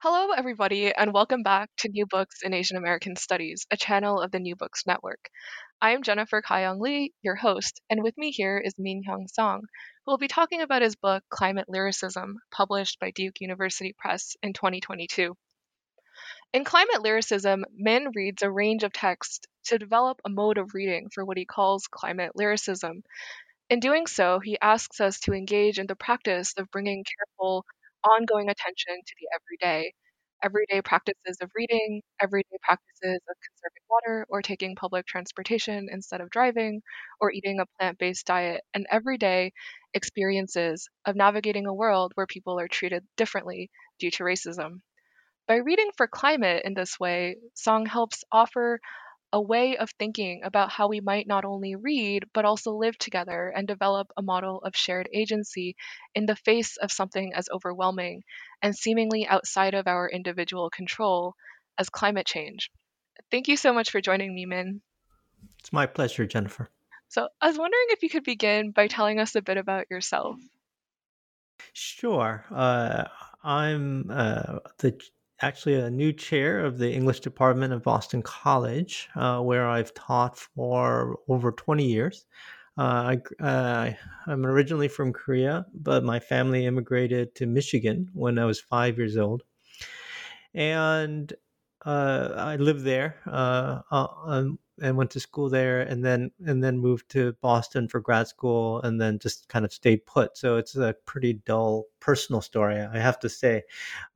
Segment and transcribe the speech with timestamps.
[0.00, 4.30] Hello, everybody, and welcome back to New Books in Asian American Studies, a channel of
[4.30, 5.28] the New Books Network.
[5.80, 9.62] I am Jennifer Kayong Lee, your host, and with me here is Min Hyung Song,
[10.06, 14.52] who will be talking about his book Climate Lyricism, published by Duke University Press in
[14.52, 15.36] 2022.
[16.52, 21.08] In Climate Lyricism, Min reads a range of texts to develop a mode of reading
[21.12, 23.02] for what he calls climate lyricism.
[23.68, 27.66] In doing so, he asks us to engage in the practice of bringing careful
[28.04, 29.92] ongoing attention to the everyday,
[30.42, 36.30] everyday practices of reading, everyday practices of conserving water or taking public transportation instead of
[36.30, 36.82] driving,
[37.20, 39.52] or eating a plant based diet, and everyday
[39.94, 44.80] experiences of navigating a world where people are treated differently due to racism.
[45.48, 48.80] By reading for climate in this way, Song helps offer
[49.32, 53.52] a way of thinking about how we might not only read, but also live together
[53.54, 55.76] and develop a model of shared agency
[56.14, 58.22] in the face of something as overwhelming
[58.62, 61.34] and seemingly outside of our individual control
[61.78, 62.70] as climate change.
[63.30, 64.80] Thank you so much for joining me, Min.
[65.60, 66.70] It's my pleasure, Jennifer.
[67.08, 70.36] So, I was wondering if you could begin by telling us a bit about yourself.
[71.72, 72.44] Sure.
[72.50, 73.04] Uh,
[73.42, 75.00] I'm uh, the
[75.40, 80.36] actually a new chair of the English department of Boston College, uh, where I've taught
[80.36, 82.26] for over 20 years.
[82.76, 83.92] Uh, I, uh,
[84.26, 89.16] I'm originally from Korea, but my family immigrated to Michigan when I was five years
[89.16, 89.42] old.
[90.54, 91.32] And
[91.84, 96.62] uh, I lived there uh, uh, um, and went to school there, and then and
[96.62, 100.36] then moved to Boston for grad school, and then just kind of stayed put.
[100.36, 103.64] So it's a pretty dull personal story, I have to say.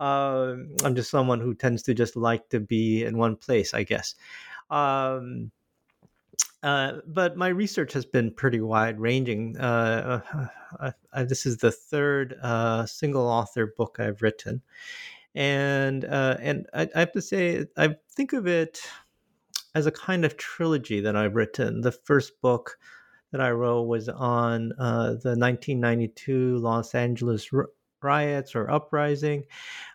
[0.01, 0.55] Uh,
[0.85, 4.15] I'm just someone who tends to just like to be in one place, I guess.
[4.71, 5.51] Um,
[6.63, 9.57] uh, but my research has been pretty wide ranging.
[9.59, 10.21] Uh,
[10.81, 14.63] uh, this is the third uh, single author book I've written,
[15.35, 18.81] and uh, and I, I, have to say I think of it
[19.75, 21.81] as a kind of trilogy that I've written.
[21.81, 22.79] The first book
[23.31, 27.49] that I wrote was on uh, the 1992 Los Angeles
[28.03, 29.45] riots or uprising.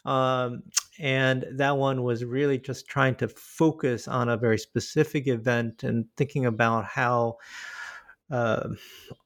[0.06, 0.64] Um,
[1.00, 6.06] and that one was really just trying to focus on a very specific event and
[6.16, 7.38] thinking about how
[8.32, 8.70] uh,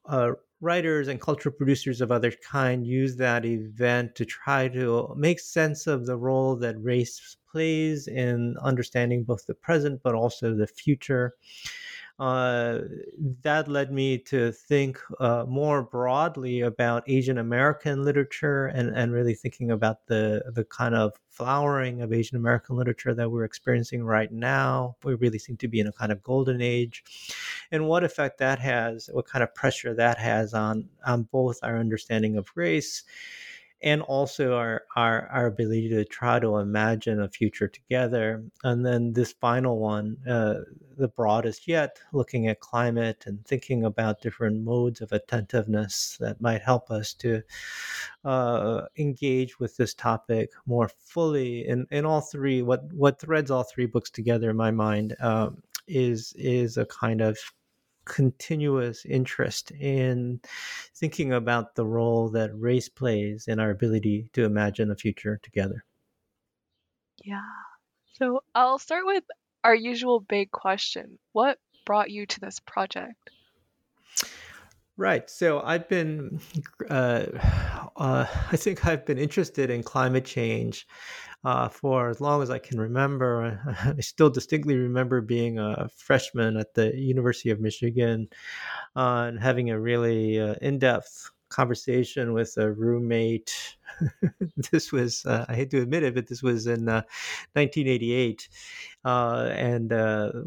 [0.06, 5.40] uh, writers and cultural producers of other kind use that event to try to make
[5.40, 10.68] sense of the role that race plays in understanding both the present but also the
[10.68, 11.36] future.
[12.20, 12.82] Uh,
[13.42, 19.34] that led me to think uh, more broadly about Asian American literature and, and really
[19.34, 24.32] thinking about the, the kind of flowering of Asian American literature that we're experiencing right
[24.32, 24.96] now.
[25.04, 27.04] We really seem to be in a kind of golden age,
[27.72, 31.80] and what effect that has, what kind of pressure that has on, on both our
[31.80, 33.04] understanding of race
[33.84, 38.44] and also our, our our ability to try to imagine a future together.
[38.64, 40.56] And then this final one, uh,
[40.98, 46.62] the broadest yet, looking at climate and thinking about different modes of attentiveness that might
[46.62, 47.42] help us to
[48.24, 51.68] uh, engage with this topic more fully.
[51.68, 55.64] And in all three, what what threads all three books together in my mind um,
[55.88, 57.38] is is a kind of
[58.06, 60.40] continuous interest in
[60.96, 65.84] thinking about the role that race plays in our ability to imagine a future together.
[67.24, 67.42] Yeah.
[68.14, 69.24] So I'll start with
[69.64, 73.30] our usual big question What brought you to this project?
[74.98, 75.30] Right.
[75.30, 76.40] So I've been,
[76.90, 77.26] uh,
[77.96, 80.88] uh, I think I've been interested in climate change
[81.44, 83.60] uh, for as long as I can remember.
[83.98, 88.28] I still distinctly remember being a freshman at the University of Michigan
[88.96, 93.78] uh, and having a really uh, in depth conversation with a roommate.
[94.72, 96.86] this was, uh, I hate to admit it, but this was in
[97.56, 98.50] 1988.
[99.06, 99.92] Uh, uh, and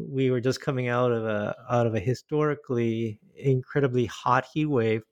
[0.09, 5.03] we were just coming out of a out of a historically incredibly hot heat wave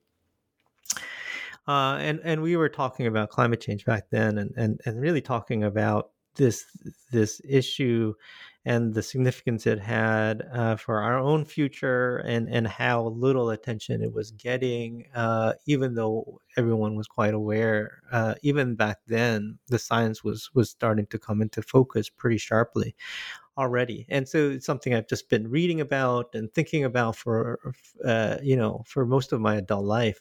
[1.66, 5.22] uh, and and we were talking about climate change back then, and and and really
[5.22, 6.66] talking about this
[7.10, 8.12] this issue
[8.66, 14.02] and the significance it had uh, for our own future and, and how little attention
[14.02, 18.00] it was getting, uh, even though everyone was quite aware.
[18.10, 22.96] Uh, even back then, the science was, was starting to come into focus pretty sharply
[23.56, 27.58] already and so it's something i've just been reading about and thinking about for
[28.04, 30.20] uh, you know for most of my adult life.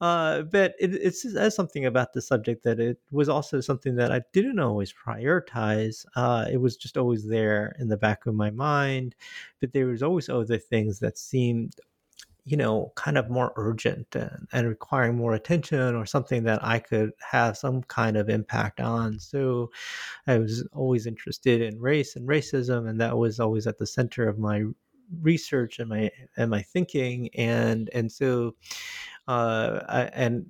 [0.00, 4.10] Uh, but it, it says something about the subject that it was also something that
[4.10, 8.50] i didn't always prioritize uh, it was just always there in the back of my
[8.50, 9.14] mind
[9.60, 11.76] but there was always other things that seemed
[12.46, 16.78] you know, kind of more urgent and, and, requiring more attention or something that I
[16.78, 19.18] could have some kind of impact on.
[19.18, 19.72] So
[20.28, 24.28] I was always interested in race and racism, and that was always at the center
[24.28, 24.62] of my
[25.20, 27.30] research and my and my thinking.
[27.34, 28.54] And and so
[29.26, 30.46] uh, I, and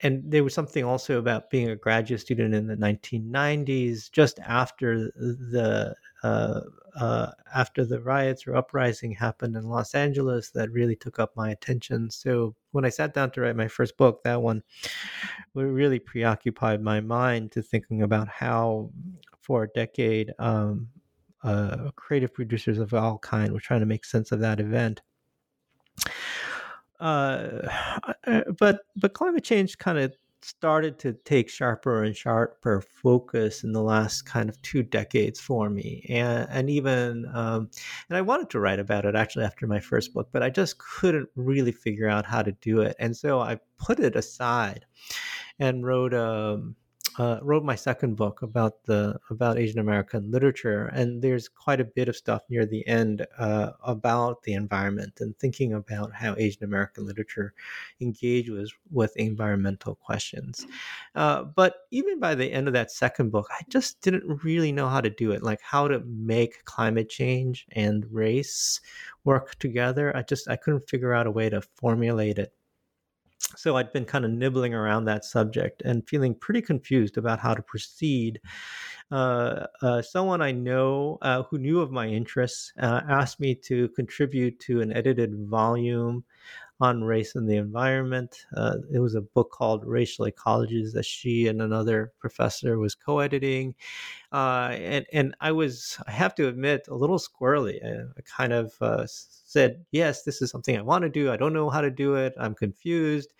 [0.00, 5.10] and there was something also about being a graduate student in the 1990s, just after
[5.16, 6.60] the uh,
[6.98, 11.50] uh, after the riots or uprising happened in Los Angeles, that really took up my
[11.50, 12.10] attention.
[12.10, 14.62] So when I sat down to write my first book, that one
[15.54, 18.90] really preoccupied my mind to thinking about how,
[19.40, 20.88] for a decade, um,
[21.44, 25.02] uh, creative producers of all kind were trying to make sense of that event.
[27.00, 27.68] Uh,
[28.26, 33.72] uh, but but climate change kind of started to take sharper and sharper focus in
[33.72, 37.68] the last kind of two decades for me and and even um,
[38.08, 40.78] and i wanted to write about it actually after my first book but i just
[40.78, 44.86] couldn't really figure out how to do it and so i put it aside
[45.58, 46.76] and wrote um,
[47.18, 51.84] uh, wrote my second book about the about Asian American literature, and there's quite a
[51.84, 56.62] bit of stuff near the end uh, about the environment and thinking about how Asian
[56.62, 57.52] American literature
[58.00, 60.66] engages with with environmental questions.
[61.14, 64.88] Uh, but even by the end of that second book, I just didn't really know
[64.88, 68.80] how to do it, like how to make climate change and race
[69.24, 70.14] work together.
[70.16, 72.52] I just I couldn't figure out a way to formulate it
[73.56, 77.54] so I'd been kind of nibbling around that subject and feeling pretty confused about how
[77.54, 78.40] to proceed.
[79.10, 83.88] Uh, uh, someone I know uh, who knew of my interests uh, asked me to
[83.90, 86.24] contribute to an edited volume
[86.80, 88.46] on race and the environment.
[88.56, 93.74] Uh, it was a book called Racial Ecologies that she and another professor was co-editing,
[94.32, 97.84] uh, and and I was I have to admit a little squirrely.
[97.84, 101.32] I, I kind of uh, said yes, this is something I want to do.
[101.32, 102.34] I don't know how to do it.
[102.38, 103.34] I'm confused,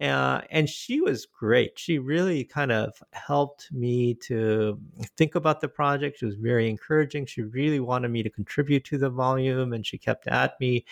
[0.00, 1.78] uh, and she was great.
[1.78, 4.78] She really kind of helped me to
[5.16, 6.18] think about the project.
[6.18, 7.24] She was very encouraging.
[7.24, 10.84] She really wanted me to contribute to the volume, and she kept at me,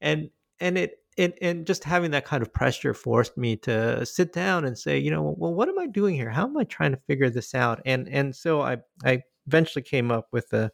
[0.00, 0.30] and
[0.60, 4.64] and it and and just having that kind of pressure forced me to sit down
[4.64, 6.30] and say, you know, well, what am I doing here?
[6.30, 7.80] How am I trying to figure this out?
[7.84, 10.70] And and so I I eventually came up with a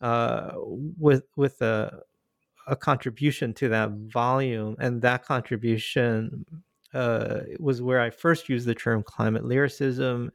[0.00, 0.52] uh,
[0.98, 2.00] with with a
[2.66, 6.44] a contribution to that volume, and that contribution
[6.94, 10.32] uh, was where I first used the term climate lyricism,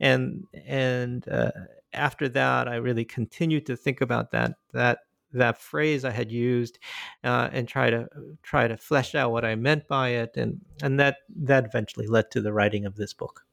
[0.00, 1.50] and and uh,
[1.92, 5.00] after that, I really continued to think about that that
[5.32, 6.78] that phrase I had used
[7.24, 8.08] uh, and try to
[8.42, 12.30] try to flesh out what I meant by it, and and that that eventually led
[12.32, 13.44] to the writing of this book.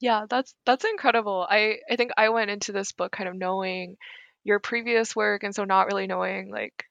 [0.00, 1.46] Yeah, that's that's incredible.
[1.48, 3.96] I I think I went into this book kind of knowing
[4.44, 6.84] your previous work, and so not really knowing like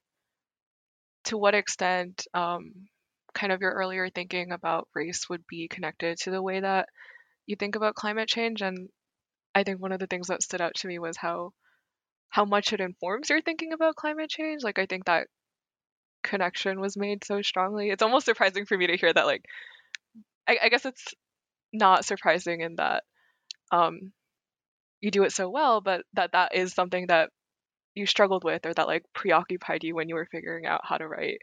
[1.26, 2.88] to what extent um,
[3.34, 6.90] kind of your earlier thinking about race would be connected to the way that
[7.46, 8.62] you think about climate change.
[8.62, 8.90] And
[9.56, 11.54] I think one of the things that stood out to me was how
[12.32, 14.64] how much it informs your thinking about climate change.
[14.64, 15.28] Like I think that
[16.24, 17.90] connection was made so strongly.
[17.90, 19.26] It's almost surprising for me to hear that.
[19.26, 19.46] Like,
[20.48, 21.14] I, I guess it's
[21.74, 23.04] not surprising in that
[23.72, 24.14] um,
[25.02, 27.32] you do it so well, but that that is something that
[27.96, 31.08] you struggled with or that like preoccupied you when you were figuring out how to
[31.08, 31.42] write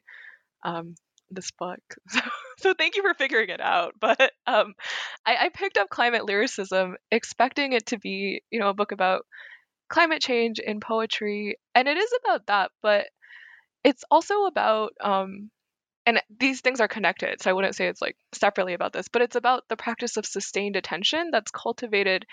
[0.64, 0.94] um,
[1.30, 1.80] this book.
[2.10, 2.20] So,
[2.60, 3.94] so thank you for figuring it out.
[4.00, 4.74] But um,
[5.26, 9.26] I, I picked up climate lyricism expecting it to be, you know, a book about
[9.88, 13.06] climate change in poetry, and it is about that, but
[13.84, 15.50] it's also about um,
[16.06, 19.22] and these things are connected, so I wouldn't say it's like separately about this, but
[19.22, 22.26] it's about the practice of sustained attention that's cultivated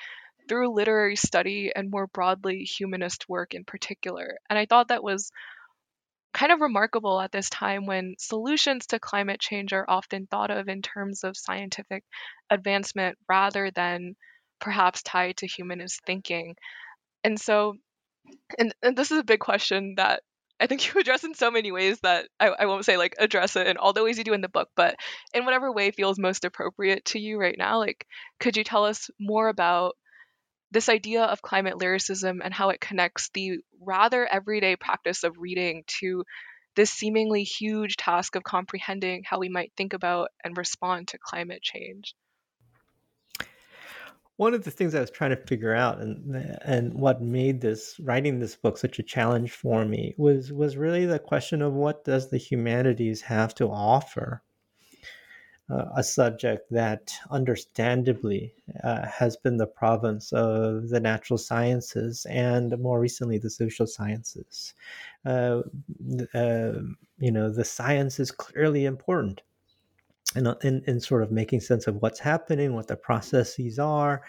[0.49, 4.37] through literary study and more broadly humanist work in particular.
[4.49, 5.31] And I thought that was
[6.33, 10.67] kind of remarkable at this time when solutions to climate change are often thought of
[10.67, 12.03] in terms of scientific
[12.49, 14.15] advancement rather than
[14.59, 16.55] perhaps tied to humanist thinking.
[17.25, 17.73] And so,
[18.59, 20.21] and, and this is a big question that
[20.59, 23.55] I think you address in so many ways that I, I won't say like address
[23.55, 24.95] it in all the ways you do in the book, but
[25.33, 27.79] in whatever way feels most appropriate to you right now.
[27.79, 28.05] Like,
[28.39, 29.95] could you tell us more about
[30.69, 35.83] this idea of climate lyricism and how it connects the rather everyday practice of reading
[35.99, 36.23] to
[36.75, 41.63] this seemingly huge task of comprehending how we might think about and respond to climate
[41.63, 42.13] change.
[44.37, 47.99] One of the things I was trying to figure out and and what made this
[47.99, 52.03] writing this book such a challenge for me was was really the question of what
[52.03, 54.43] does the humanities have to offer
[55.69, 62.77] uh, a subject that understandably uh, has been the province of the natural sciences and
[62.79, 64.73] more recently the social sciences.
[65.25, 65.61] Uh,
[66.33, 66.73] uh
[67.17, 69.41] you know, the science is clearly important.
[70.35, 74.21] In, in, in, sort of making sense of what's happening, what the processes are,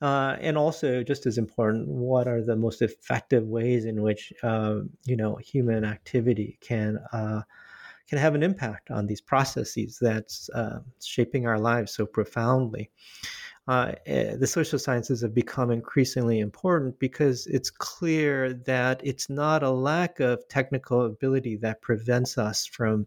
[0.00, 4.76] uh, and also just as important, what are the most effective ways in which uh,
[5.04, 7.42] you know human activity can uh,
[8.10, 12.90] can have an impact on these processes that's uh, shaping our lives so profoundly.
[13.68, 19.62] Uh, eh, the social sciences have become increasingly important because it's clear that it's not
[19.62, 23.06] a lack of technical ability that prevents us from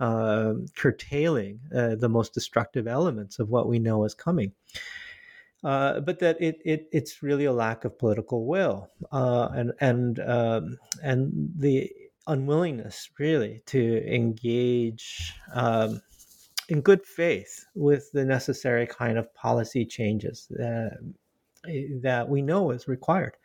[0.00, 4.52] uh, curtailing uh, the most destructive elements of what we know is coming.
[5.62, 10.18] Uh, but that it, it it's really a lack of political will uh, and and
[10.18, 11.88] um, and the
[12.26, 16.00] unwillingness really to engage um,
[16.72, 20.96] in good faith with the necessary kind of policy changes that,
[22.00, 23.36] that we know is required.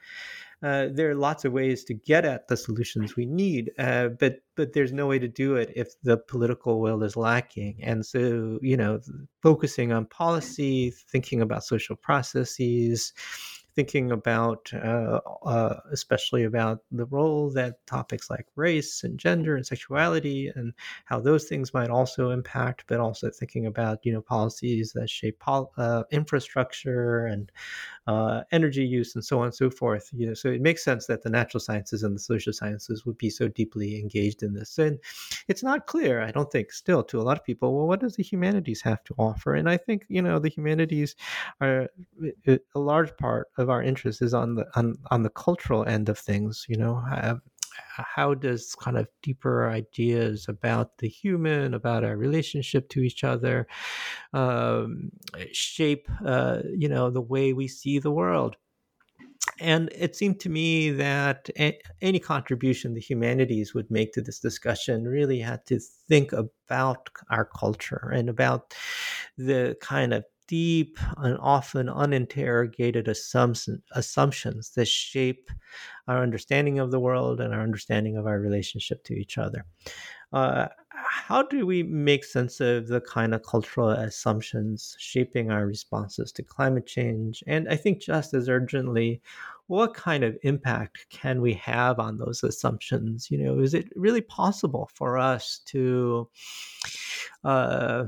[0.63, 4.38] Uh, there are lots of ways to get at the solutions we need, uh, but
[4.55, 7.77] but there's no way to do it if the political will is lacking.
[7.84, 9.00] And so, you know,
[9.43, 13.13] focusing on policy, thinking about social processes,
[13.77, 19.65] thinking about, uh, uh, especially about the role that topics like race and gender and
[19.65, 20.74] sexuality and
[21.05, 25.39] how those things might also impact, but also thinking about you know policies that shape
[25.39, 27.51] pol- uh, infrastructure and
[28.07, 30.10] uh, energy use and so on and so forth.
[30.13, 33.17] You know, so it makes sense that the natural sciences and the social sciences would
[33.17, 34.77] be so deeply engaged in this.
[34.77, 35.00] And
[35.48, 37.75] it's not clear, I don't think, still to a lot of people.
[37.77, 39.55] Well, what does the humanities have to offer?
[39.55, 41.15] And I think you know the humanities
[41.62, 41.89] are
[42.46, 46.17] a large part of our interest is on the on, on the cultural end of
[46.17, 46.65] things.
[46.67, 47.39] You know, have,
[47.86, 53.67] how does kind of deeper ideas about the human, about our relationship to each other,
[54.33, 55.12] um,
[55.51, 58.55] shape, uh, you know, the way we see the world?
[59.59, 64.39] And it seemed to me that a- any contribution the humanities would make to this
[64.39, 68.75] discussion really had to think about our culture and about
[69.38, 75.50] the kind of deep and often uninterrogated assumption, assumptions that shape
[76.08, 79.66] our understanding of the world and our understanding of our relationship to each other.
[80.34, 86.32] Uh, how do we make sense of the kind of cultural assumptions shaping our responses
[86.34, 87.44] to climate change?
[87.48, 89.22] And I think just as urgently,
[89.68, 93.30] what kind of impact can we have on those assumptions?
[93.30, 96.30] You know, is it really possible for us to
[97.44, 98.06] uh,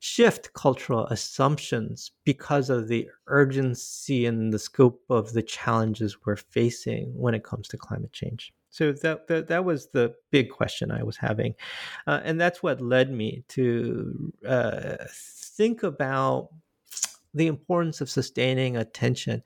[0.00, 7.12] shift cultural assumptions because of the urgency and the scope of the challenges we're facing
[7.14, 8.52] when it comes to climate change.
[8.70, 11.54] So that that, that was the big question I was having,
[12.06, 16.48] uh, and that's what led me to uh, think about
[17.34, 19.42] the importance of sustaining attention,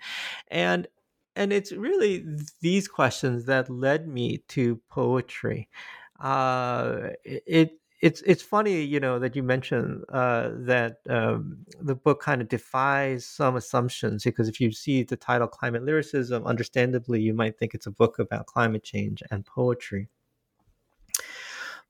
[0.48, 0.86] and
[1.36, 2.24] and it's really
[2.60, 5.68] these questions that led me to poetry.
[6.20, 12.20] Uh, it it's it's funny, you know, that you mentioned uh, that um, the book
[12.20, 17.34] kind of defies some assumptions because if you see the title "Climate Lyricism," understandably, you
[17.34, 20.08] might think it's a book about climate change and poetry.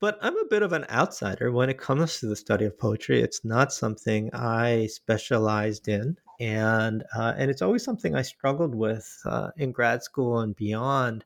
[0.01, 3.21] But I'm a bit of an outsider when it comes to the study of poetry.
[3.23, 9.21] It's not something I specialized in, and uh, and it's always something I struggled with
[9.25, 11.25] uh, in grad school and beyond.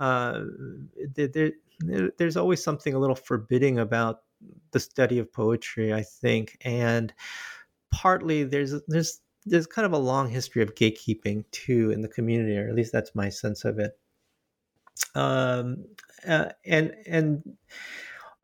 [0.00, 0.44] Uh,
[1.14, 4.20] there, there's always something a little forbidding about
[4.72, 7.12] the study of poetry, I think, and
[7.92, 12.56] partly there's there's there's kind of a long history of gatekeeping too in the community,
[12.56, 13.92] or at least that's my sense of it.
[15.14, 15.84] Um,
[16.26, 17.56] uh, and and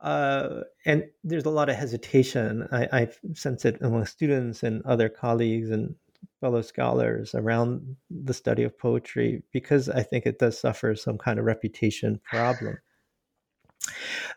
[0.01, 2.67] uh, and there's a lot of hesitation.
[2.73, 5.95] I, I sense it among students and other colleagues and
[6.41, 11.39] fellow scholars around the study of poetry because I think it does suffer some kind
[11.39, 12.79] of reputation problem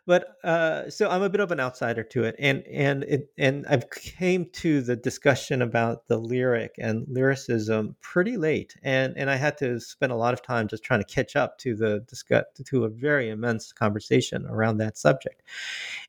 [0.05, 3.65] but uh, so I'm a bit of an outsider to it, and and it and
[3.67, 9.35] I've came to the discussion about the lyric and lyricism pretty late, and and I
[9.35, 12.45] had to spend a lot of time just trying to catch up to the discuss
[12.65, 15.41] to a very immense conversation around that subject,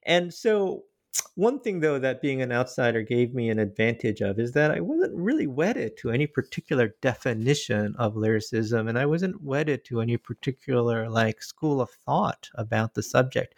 [0.04, 0.84] and so
[1.34, 4.80] one thing, though, that being an outsider gave me an advantage of is that I
[4.80, 10.16] wasn't really wedded to any particular definition of lyricism, and I wasn't wedded to any
[10.16, 13.56] particular like school of thought about the subject.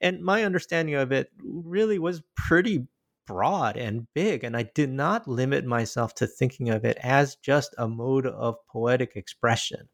[0.00, 2.86] And my understanding of it really was pretty
[3.26, 7.74] broad and big, and I did not limit myself to thinking of it as just
[7.78, 9.88] a mode of poetic expression.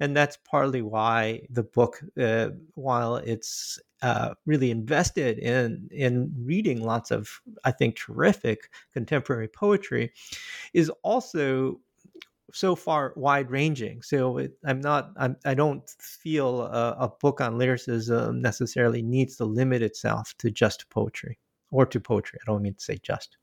[0.00, 6.82] And that's partly why the book, uh, while it's uh, really invested in in reading
[6.82, 10.12] lots of, I think, terrific contemporary poetry,
[10.74, 11.80] is also
[12.52, 14.02] so far wide ranging.
[14.02, 19.02] So it, I'm not, I'm, I do not feel a, a book on lyricism necessarily
[19.02, 21.38] needs to limit itself to just poetry
[21.70, 22.38] or to poetry.
[22.42, 23.38] I don't mean to say just.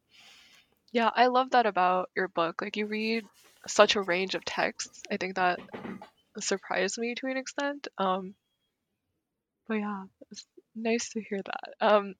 [0.91, 2.61] Yeah, I love that about your book.
[2.61, 3.25] Like you read
[3.67, 5.01] such a range of texts.
[5.11, 5.59] I think that
[6.39, 7.87] surprised me to an extent.
[7.97, 8.35] Um,
[9.69, 10.45] but yeah, it's
[10.75, 11.75] nice to hear that.
[11.81, 12.15] Um,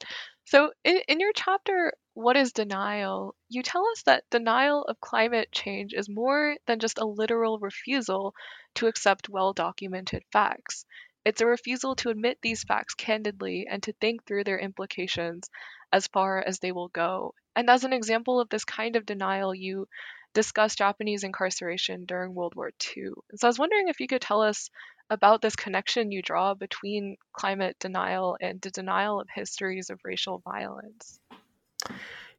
[0.46, 3.36] so in, in your chapter, What is Denial?
[3.50, 8.36] You tell us that denial of climate change is more than just a literal refusal
[8.76, 10.86] to accept well documented facts.
[11.26, 15.50] It's a refusal to admit these facts candidly and to think through their implications
[15.94, 17.36] as far as they will go.
[17.56, 19.88] And as an example of this kind of denial, you
[20.34, 23.12] discuss Japanese incarceration during World War II.
[23.36, 24.70] so I was wondering if you could tell us
[25.10, 30.40] about this connection you draw between climate denial and the denial of histories of racial
[30.40, 31.20] violence.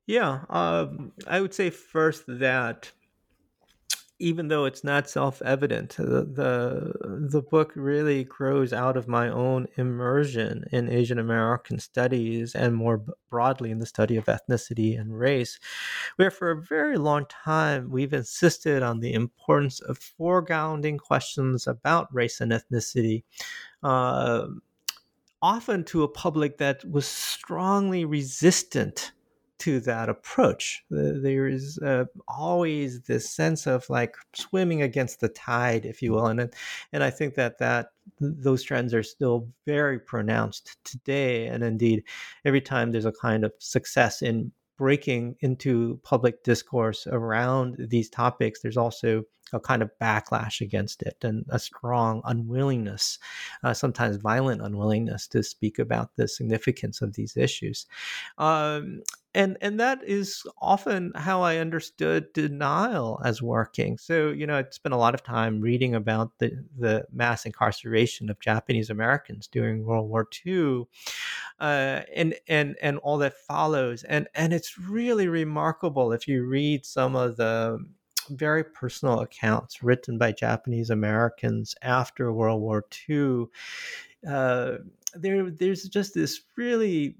[0.06, 2.90] Yeah, um, I would say first that
[4.20, 6.92] even though it's not self-evident the, the,
[7.30, 13.02] the book really grows out of my own immersion in asian american studies and more
[13.30, 15.58] broadly in the study of ethnicity and race
[16.16, 22.12] where for a very long time we've insisted on the importance of foregrounding questions about
[22.14, 23.24] race and ethnicity
[23.82, 24.46] uh,
[25.42, 29.12] often to a public that was strongly resistant
[29.60, 30.84] to that approach.
[30.90, 36.26] There is uh, always this sense of like swimming against the tide, if you will,
[36.26, 36.52] and
[36.92, 41.46] and I think that that those trends are still very pronounced today.
[41.46, 42.04] And indeed,
[42.44, 48.60] every time there's a kind of success in breaking into public discourse around these topics,
[48.62, 53.18] there's also a kind of backlash against it and a strong unwillingness,
[53.62, 57.86] uh, sometimes violent unwillingness to speak about the significance of these issues.
[58.38, 59.02] Um,
[59.34, 63.96] and and that is often how I understood denial as working.
[63.96, 68.28] So you know, I spent a lot of time reading about the the mass incarceration
[68.30, 70.84] of Japanese Americans during World War II,
[71.60, 74.02] uh, and and and all that follows.
[74.04, 77.78] And and it's really remarkable if you read some of the
[78.30, 83.46] very personal accounts written by Japanese Americans after World War II.
[84.28, 84.78] Uh,
[85.14, 87.16] there, there's just this really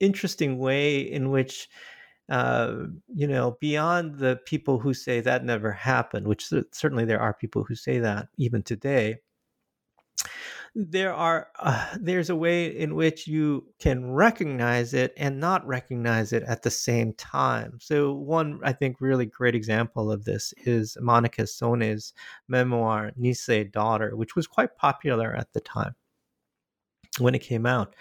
[0.00, 1.68] interesting way in which
[2.28, 7.32] uh, you know, beyond the people who say that never happened, which certainly there are
[7.32, 9.18] people who say that even today,
[10.74, 16.32] there are uh, there's a way in which you can recognize it and not recognize
[16.32, 17.78] it at the same time.
[17.80, 22.12] So one I think really great example of this is Monica Sone's
[22.48, 25.94] memoir Nisei Daughter, which was quite popular at the time
[27.18, 27.94] when it came out.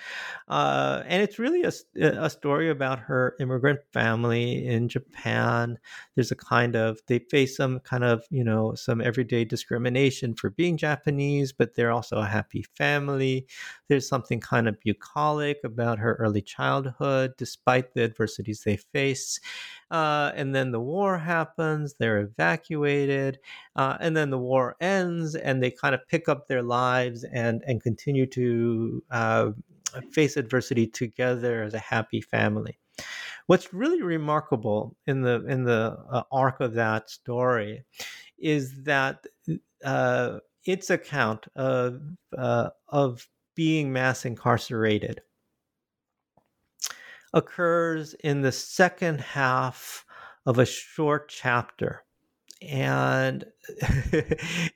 [0.48, 5.78] Uh, and it's really a, a story about her immigrant family in Japan.
[6.16, 10.50] There's a kind of, they face some kind of, you know, some everyday discrimination for
[10.50, 13.48] being Japanese, but they're also a happy family.
[13.88, 19.40] There's something kind of bucolic about her early childhood, despite the adversities they face.
[19.92, 23.40] Uh, and then the war happens, they're evacuated,
[23.76, 27.64] uh, and then the war ends, and they kind of pick up their lives and
[27.68, 29.52] and continue to uh,
[30.12, 32.80] face adversity together as a happy family.
[33.48, 37.84] What's really remarkable in the in the uh, arc of that story
[38.40, 39.26] is that
[39.84, 42.02] uh, its account of
[42.38, 45.22] uh, of being mass incarcerated
[47.36, 50.06] occurs in the second half
[50.48, 52.06] of a short chapter
[52.62, 53.46] and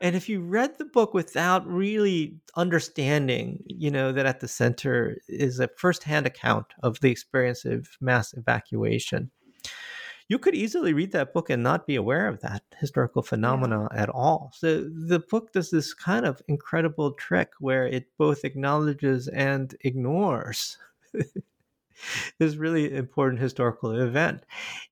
[0.01, 5.17] and if you read the book without really understanding you know that at the center
[5.29, 9.31] is a firsthand account of the experience of mass evacuation
[10.27, 14.03] you could easily read that book and not be aware of that historical phenomena yeah.
[14.03, 19.29] at all so the book does this kind of incredible trick where it both acknowledges
[19.29, 20.77] and ignores
[22.39, 24.45] this really important historical event.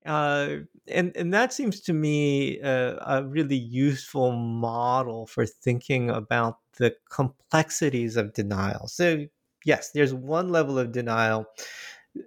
[0.05, 6.59] Uh, and, and that seems to me a, a really useful model for thinking about
[6.77, 8.87] the complexities of denial.
[8.87, 9.25] So,
[9.65, 11.45] yes, there's one level of denial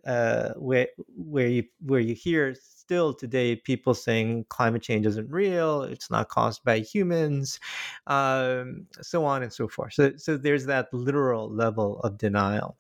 [0.07, 5.83] uh, where where you where you hear still today people saying climate change isn't real,
[5.83, 7.61] it's not caused by humans,
[8.07, 9.95] um, so on and so forth.
[9.95, 12.77] So so there's that literal level of denial.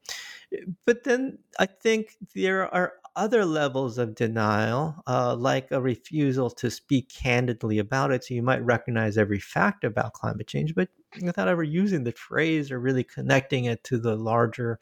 [0.84, 6.70] But then I think there are other levels of denial, uh, like a refusal to
[6.70, 8.24] speak candidly about it.
[8.24, 10.88] So you might recognize every fact about climate change, but
[11.22, 14.78] without ever using the phrase or really connecting it to the larger,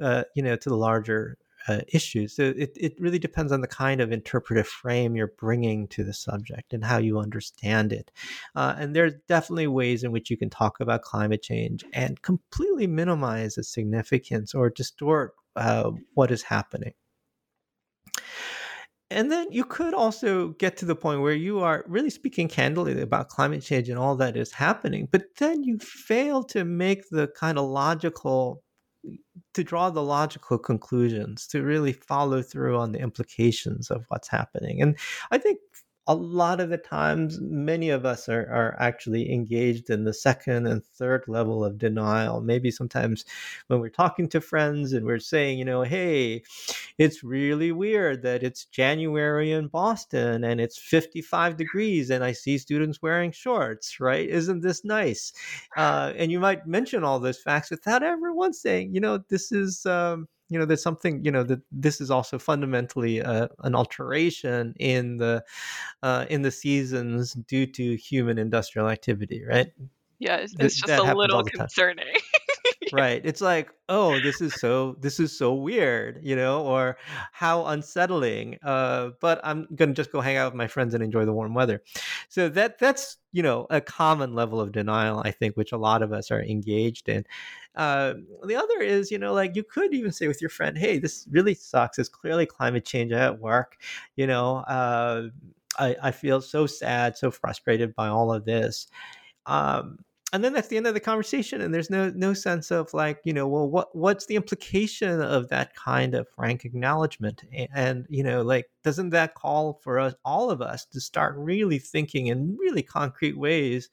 [0.00, 2.34] uh, you know, to the larger uh, issues.
[2.34, 6.14] So it, it really depends on the kind of interpretive frame you're bringing to the
[6.14, 8.10] subject and how you understand it.
[8.56, 12.86] Uh, and there's definitely ways in which you can talk about climate change and completely
[12.86, 16.94] minimize its significance or distort uh, what is happening.
[19.10, 23.00] And then you could also get to the point where you are really speaking candidly
[23.00, 27.28] about climate change and all that is happening, but then you fail to make the
[27.28, 28.62] kind of logical,
[29.54, 34.82] to draw the logical conclusions, to really follow through on the implications of what's happening.
[34.82, 34.96] And
[35.30, 35.58] I think
[36.08, 40.66] a lot of the times, many of us are, are actually engaged in the second
[40.66, 42.40] and third level of denial.
[42.40, 43.26] Maybe sometimes
[43.66, 46.42] when we're talking to friends and we're saying, you know, hey,
[46.96, 52.56] it's really weird that it's January in Boston and it's 55 degrees and I see
[52.56, 54.28] students wearing shorts, right?
[54.28, 55.32] Isn't this nice?
[55.76, 59.52] Uh, and you might mention all those facts without ever once saying, you know, this
[59.52, 59.86] is.
[59.86, 64.74] Um, you know there's something you know that this is also fundamentally uh, an alteration
[64.78, 65.44] in the
[66.02, 69.72] uh, in the seasons due to human industrial activity right?
[70.18, 72.14] Yeah it's, it's just a little concerning
[72.92, 76.96] right it's like oh this is so this is so weird you know or
[77.32, 81.24] how unsettling uh but i'm gonna just go hang out with my friends and enjoy
[81.24, 81.82] the warm weather.
[82.28, 86.02] So that that's you know a common level of denial i think which a lot
[86.02, 87.24] of us are engaged in.
[87.74, 90.98] Uh, the other is you know like you could even say with your friend hey
[90.98, 93.76] this really sucks it's clearly climate change at work
[94.16, 95.28] you know uh,
[95.78, 98.88] I, I feel so sad so frustrated by all of this
[99.46, 99.98] um,
[100.32, 103.20] and then that's the end of the conversation and there's no no sense of like
[103.24, 107.42] you know well what what's the implication of that kind of frank acknowledgement?
[107.52, 111.34] And, and, you know like doesn't that call for us all of us to start
[111.36, 113.88] really thinking in really concrete ways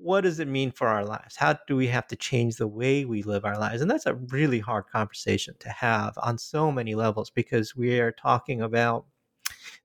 [0.00, 1.36] what does it mean for our lives?
[1.36, 3.82] How do we have to change the way we live our lives?
[3.82, 8.12] And that's a really hard conversation to have on so many levels because we are
[8.12, 9.04] talking about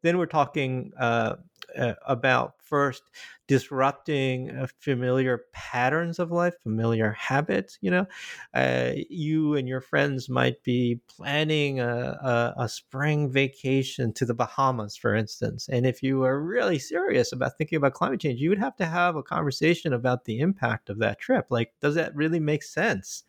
[0.02, 1.36] then we're talking uh,
[1.78, 3.04] uh, about first
[3.48, 7.78] disrupting uh, familiar patterns of life, familiar habits.
[7.82, 8.08] You know,
[8.56, 14.34] uh, you and your friends might be planning a, a, a, spring vacation to the
[14.34, 15.70] Bahamas, for instance.
[15.70, 18.88] And if you are really serious about thinking about climate change, you would have to
[18.88, 21.46] have a conversation about the impact of that trip.
[21.52, 23.24] Like, does that really make sense?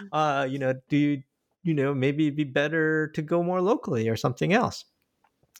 [0.00, 0.08] Mm.
[0.12, 1.22] Uh, you know, do you,
[1.62, 4.86] you know, maybe it'd be better to go more locally or something else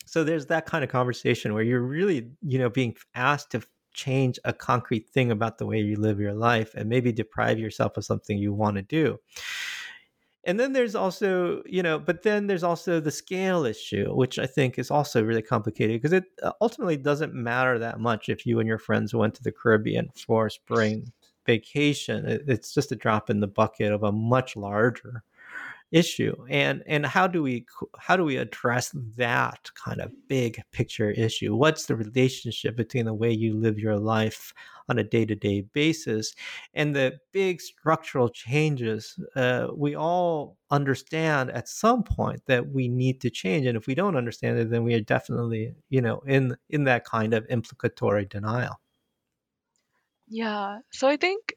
[0.06, 3.62] so there's that kind of conversation where you're really you know being asked to
[3.92, 7.96] change a concrete thing about the way you live your life and maybe deprive yourself
[7.96, 9.18] of something you want to do.
[10.44, 14.46] And then there's also you know but then there's also the scale issue which i
[14.46, 18.58] think is also really complicated because it uh, ultimately doesn't matter that much if you
[18.58, 21.12] and your friends went to the caribbean for spring
[21.46, 22.24] vacation.
[22.46, 25.22] It's just a drop in the bucket of a much larger
[25.92, 27.66] issue and and how do we
[27.98, 31.54] how do we address that kind of big picture issue?
[31.54, 34.52] What's the relationship between the way you live your life
[34.88, 36.34] on a day-to-day basis
[36.74, 43.20] and the big structural changes uh, we all understand at some point that we need
[43.20, 46.56] to change and if we don't understand it then we are definitely you know in
[46.70, 48.80] in that kind of implicatory denial.
[50.28, 51.54] Yeah so i think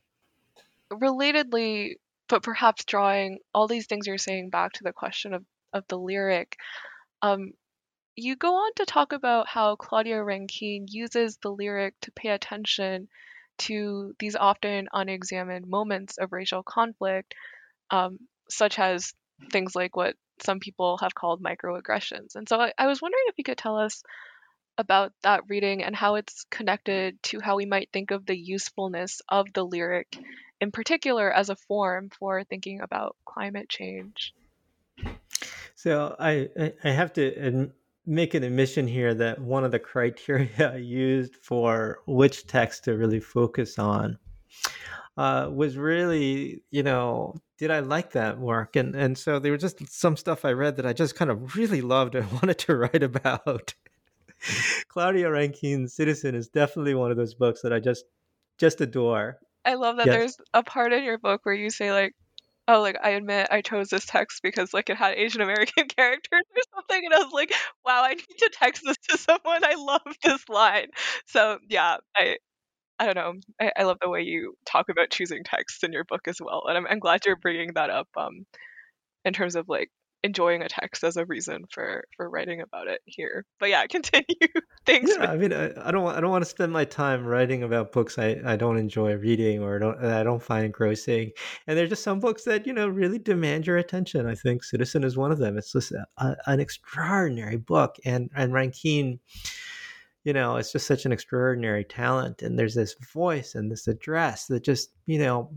[0.91, 1.95] relatedly
[2.27, 5.97] but perhaps drawing all these things you're saying back to the question of, of the
[5.97, 6.57] lyric,
[7.21, 7.51] um,
[8.15, 13.07] you go on to talk about how Claudia Rankine uses the lyric to pay attention
[13.57, 17.33] to these often unexamined moments of racial conflict,
[17.91, 19.13] um, such as
[19.51, 22.35] things like what some people have called microaggressions.
[22.35, 24.03] And so I, I was wondering if you could tell us
[24.77, 29.21] about that reading and how it's connected to how we might think of the usefulness
[29.29, 30.17] of the lyric
[30.61, 34.33] in particular as a form for thinking about climate change.
[35.75, 36.49] So I
[36.83, 37.71] I have to
[38.05, 42.97] make an admission here that one of the criteria I used for which text to
[42.97, 44.17] really focus on
[45.17, 48.75] uh, was really, you know, did I like that work?
[48.75, 51.55] And and so there was just some stuff I read that I just kind of
[51.55, 53.73] really loved and wanted to write about.
[54.89, 58.05] Claudia Rankine's Citizen is definitely one of those books that I just
[58.57, 59.39] just adore.
[59.65, 60.15] I love that yes.
[60.15, 62.13] there's a part in your book where you say like
[62.67, 66.41] oh, like I admit I chose this text because like it had Asian American characters
[66.55, 67.53] or something, and I was like,
[67.85, 69.63] wow, I need to text this to someone.
[69.63, 70.87] I love this line.
[71.27, 72.37] So yeah, I
[72.99, 73.33] I don't know.
[73.59, 76.63] I, I love the way you talk about choosing texts in your book as well,
[76.67, 78.07] and I'm I'm glad you're bringing that up.
[78.17, 78.45] Um,
[79.25, 79.89] in terms of like
[80.25, 83.45] enjoying a text as a reason for for writing about it here.
[83.59, 84.25] But yeah, continue.
[84.85, 85.11] Thanks.
[85.15, 87.91] Yeah, I mean, I, I don't I don't want to spend my time writing about
[87.91, 91.31] books I, I don't enjoy reading or don't I don't find engrossing.
[91.67, 94.27] And there's just some books that you know really demand your attention.
[94.27, 95.57] I think Citizen is one of them.
[95.57, 99.19] It's just a, an extraordinary book, and and Rankine
[100.25, 102.41] you know, it's just such an extraordinary talent.
[102.41, 105.51] And there's this voice and this address that just, you know,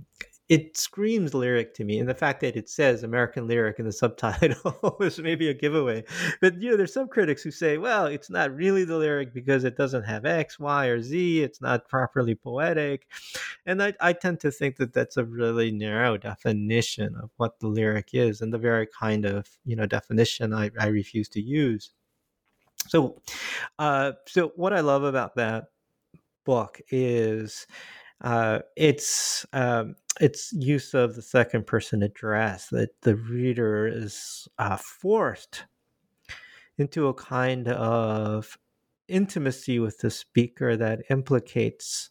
[0.48, 3.92] it screams lyric to me and the fact that it says american lyric in the
[3.92, 6.02] subtitle is maybe a giveaway.
[6.40, 9.64] But you know there's some critics who say well it's not really the lyric because
[9.64, 13.06] it doesn't have x y or z it's not properly poetic.
[13.66, 17.68] And i, I tend to think that that's a really narrow definition of what the
[17.68, 21.92] lyric is and the very kind of you know definition i, I refuse to use.
[22.88, 23.20] So
[23.78, 25.64] uh, so what i love about that
[26.44, 27.66] book is
[28.22, 34.76] uh, it's um, its use of the second person address that the reader is uh,
[34.76, 35.64] forced
[36.76, 38.59] into a kind of
[39.09, 42.11] intimacy with the speaker that implicates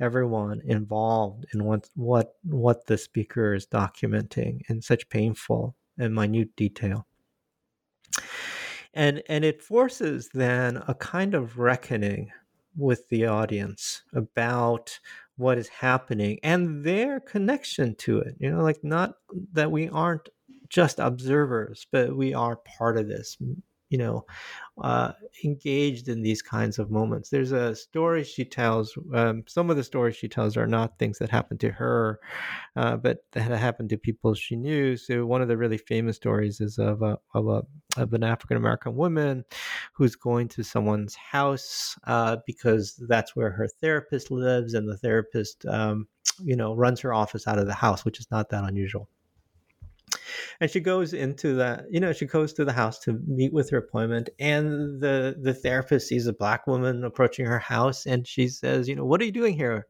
[0.00, 6.54] everyone involved in what what what the speaker is documenting in such painful and minute
[6.56, 7.06] detail.
[8.94, 12.32] And and it forces then a kind of reckoning
[12.76, 14.98] with the audience about
[15.38, 18.34] what is happening and their connection to it.
[18.38, 19.14] You know, like not
[19.52, 20.28] that we aren't
[20.68, 23.38] just observers, but we are part of this
[23.90, 24.24] you know,
[24.82, 25.12] uh,
[25.44, 27.30] engaged in these kinds of moments.
[27.30, 28.96] There's a story she tells.
[29.14, 32.20] Um, some of the stories she tells are not things that happened to her,
[32.76, 34.96] uh, but that happened to people she knew.
[34.96, 37.62] So one of the really famous stories is of a of a
[37.96, 39.44] of an African American woman
[39.94, 45.64] who's going to someone's house uh, because that's where her therapist lives, and the therapist,
[45.66, 46.06] um,
[46.38, 49.08] you know, runs her office out of the house, which is not that unusual
[50.60, 53.70] and she goes into the you know she goes to the house to meet with
[53.70, 58.48] her appointment and the the therapist sees a black woman approaching her house and she
[58.48, 59.86] says you know what are you doing here?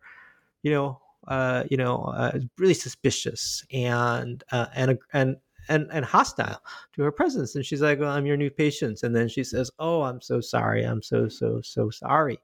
[0.62, 5.36] You know uh, you know uh, really suspicious and uh, and and
[5.68, 6.60] and, and hostile
[6.94, 7.54] to her presence.
[7.54, 9.02] And she's like, well, I'm your new patient.
[9.02, 10.84] And then she says, Oh, I'm so sorry.
[10.84, 12.38] I'm so, so, so sorry.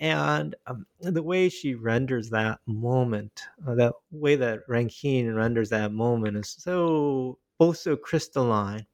[0.00, 5.92] And um, the way she renders that moment, uh, that way that Rankine renders that
[5.92, 8.86] moment is so, both so crystalline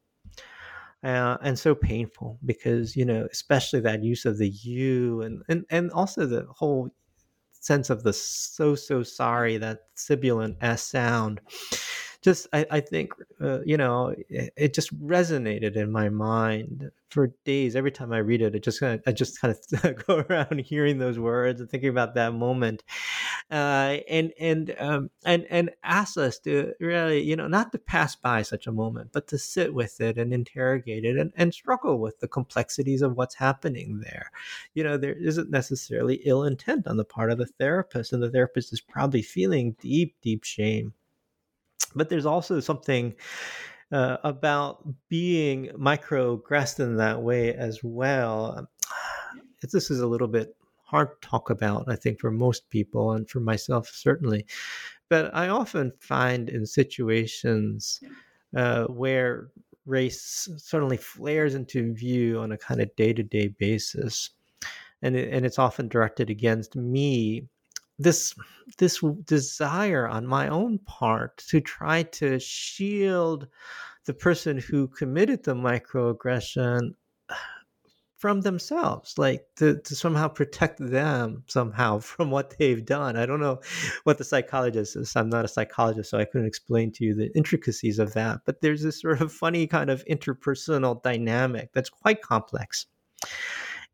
[1.02, 5.64] uh, and so painful because, you know, especially that use of the you and, and,
[5.70, 6.90] and also the whole
[7.52, 11.40] sense of the so, so sorry, that sibilant S sound
[12.20, 17.28] just I, I think uh, you know it, it, just resonated in my mind for
[17.44, 17.76] days.
[17.76, 20.60] Every time I read it, it just kind of I just kind of go around
[20.60, 22.82] hearing those words and thinking about that moment,
[23.52, 28.16] uh, and and um, and and ask us to really you know not to pass
[28.16, 32.00] by such a moment, but to sit with it and interrogate it and, and struggle
[32.00, 34.32] with the complexities of what's happening there.
[34.74, 38.30] You know, there isn't necessarily ill intent on the part of the therapist, and the
[38.30, 40.94] therapist is probably feeling deep, deep shame
[41.94, 43.14] but there's also something
[43.92, 48.68] uh, about being microaggressed in that way as well.
[49.60, 53.28] This is a little bit hard to talk about, I think, for most people and
[53.28, 54.46] for myself, certainly.
[55.08, 58.00] But I often find in situations
[58.56, 59.48] uh, where
[59.84, 64.30] race suddenly flares into view on a kind of day to day basis,
[65.02, 67.48] and, it, and it's often directed against me
[67.98, 68.34] this
[68.78, 73.48] this desire on my own part to try to shield
[74.04, 76.94] the person who committed the microaggression
[78.18, 83.16] from themselves like to, to somehow protect them somehow from what they've done.
[83.16, 83.60] I don't know
[84.04, 85.14] what the psychologist is.
[85.14, 88.60] I'm not a psychologist so i couldn't explain to you the intricacies of that but
[88.60, 92.86] there's this sort of funny kind of interpersonal dynamic that's quite complex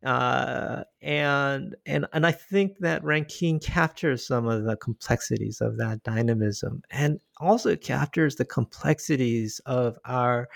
[0.05, 6.03] uh, and and and I think that Rankine captures some of the complexities of that
[6.03, 10.47] dynamism, and also captures the complexities of our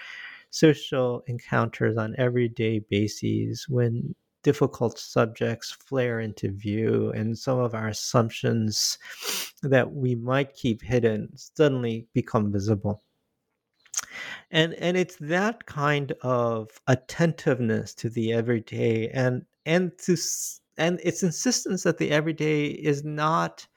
[0.52, 7.90] social encounters on everyday bases when difficult subjects flare into view and some of our
[7.90, 8.98] assumptions
[9.62, 13.04] that we might keep hidden suddenly become visible
[14.52, 20.16] and and it's that kind of attentiveness to the everyday and and to
[20.78, 23.68] and its insistence that the everyday is not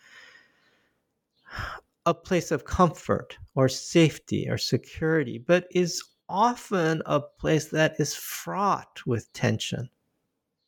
[2.06, 8.14] a place of comfort or safety or security, but is often a place that is
[8.14, 9.88] fraught with tension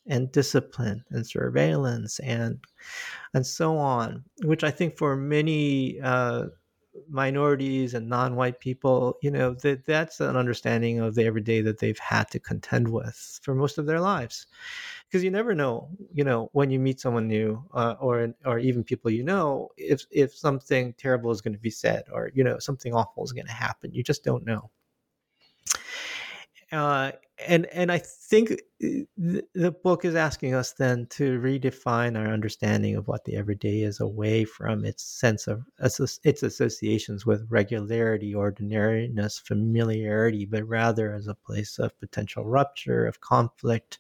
[0.07, 2.63] and discipline and surveillance and
[3.33, 6.47] and so on, which I think for many uh,
[7.09, 11.99] minorities and non-white people, you know, that that's an understanding of the everyday that they've
[11.99, 14.47] had to contend with for most of their lives.
[15.07, 18.85] Because you never know, you know, when you meet someone new, uh, or or even
[18.85, 22.59] people you know, if if something terrible is going to be said, or you know,
[22.59, 23.93] something awful is going to happen.
[23.95, 24.71] You just don't know.
[26.75, 27.13] Uh,
[27.47, 28.57] and and I think uh,
[29.55, 34.01] the book is asking us then to redefine our understanding of what the everyday is
[34.01, 41.35] away from its sense of its associations with regularity, ordinariness, familiarity, but rather as a
[41.35, 43.99] place of potential rupture, of conflict,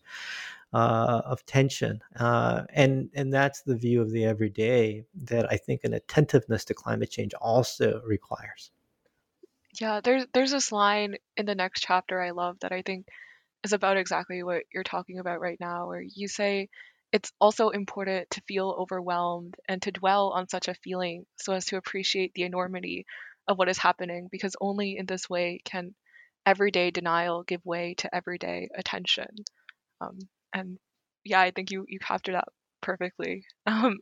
[0.72, 5.84] uh, of tension, uh, and and that's the view of the everyday that I think
[5.84, 8.70] an attentiveness to climate change also requires.
[9.80, 13.06] Yeah, there's there's this line in the next chapter I love that I think
[13.64, 16.68] is about exactly what you're talking about right now, where you say
[17.12, 21.66] it's also important to feel overwhelmed and to dwell on such a feeling so as
[21.66, 23.06] to appreciate the enormity
[23.48, 25.94] of what is happening, because only in this way can
[26.46, 29.28] everyday denial give way to everyday attention.
[30.00, 30.18] Um,
[30.54, 30.78] and
[31.24, 32.48] yeah, I think you you captured that
[32.80, 33.44] perfectly.
[33.66, 33.98] Um,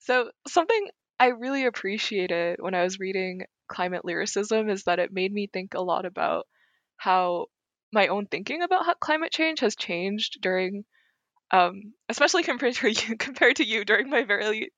[0.00, 0.88] so something
[1.20, 5.74] I really appreciated when I was reading climate lyricism is that it made me think
[5.74, 6.46] a lot about
[6.96, 7.46] how
[7.92, 10.84] my own thinking about how climate change has changed during
[11.52, 14.70] um, especially compared to you compared to you during my very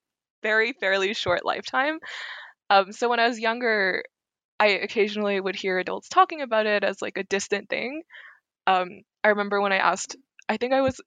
[0.43, 1.99] very fairly short lifetime.
[2.69, 4.03] Um, so when i was younger
[4.59, 8.03] i occasionally would hear adults talking about it as like a distant thing.
[8.67, 10.17] Um, i remember when i asked
[10.49, 11.01] i think i was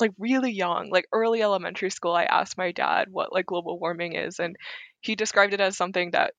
[0.00, 4.14] like really young like early elementary school i asked my dad what like global warming
[4.14, 4.56] is and
[5.00, 6.32] he described it as something that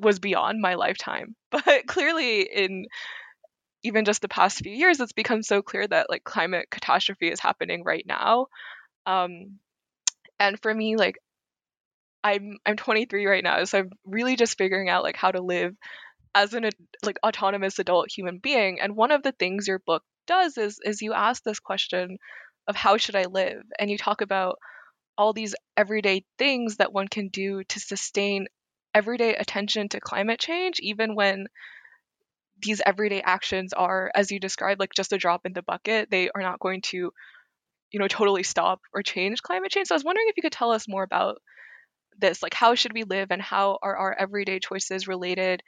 [0.00, 1.34] was beyond my lifetime.
[1.50, 2.86] But clearly, in
[3.82, 7.40] even just the past few years, it's become so clear that like climate catastrophe is
[7.40, 8.46] happening right now.
[9.06, 9.58] Um,
[10.38, 11.16] and for me, like
[12.22, 15.74] I'm I'm 23 right now, so I'm really just figuring out like how to live
[16.34, 16.68] as an
[17.04, 18.80] like autonomous adult human being.
[18.80, 22.18] And one of the things your book does is is you ask this question
[22.66, 24.58] of how should I live, and you talk about
[25.16, 28.46] all these everyday things that one can do to sustain
[28.94, 31.46] everyday attention to climate change, even when
[32.60, 36.10] these everyday actions are, as you described, like just a drop in the bucket.
[36.10, 37.12] They are not going to,
[37.90, 39.88] you know, totally stop or change climate change.
[39.88, 41.40] So I was wondering if you could tell us more about
[42.18, 42.42] this.
[42.42, 45.62] Like, how should we live and how are our everyday choices related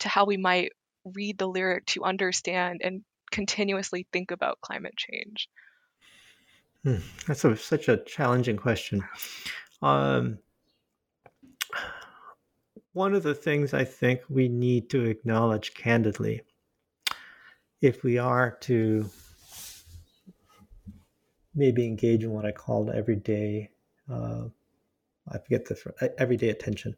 [0.00, 0.72] to how we might
[1.04, 5.48] read the lyric to understand and continuously think about climate change?
[6.84, 9.02] Hmm, that's a, such a challenging question.
[9.82, 10.38] Um,
[12.96, 16.40] one of the things I think we need to acknowledge candidly,
[17.82, 19.10] if we are to
[21.54, 23.68] maybe engage in what I call everyday,
[24.10, 24.44] uh,
[25.30, 26.96] I forget the everyday attention,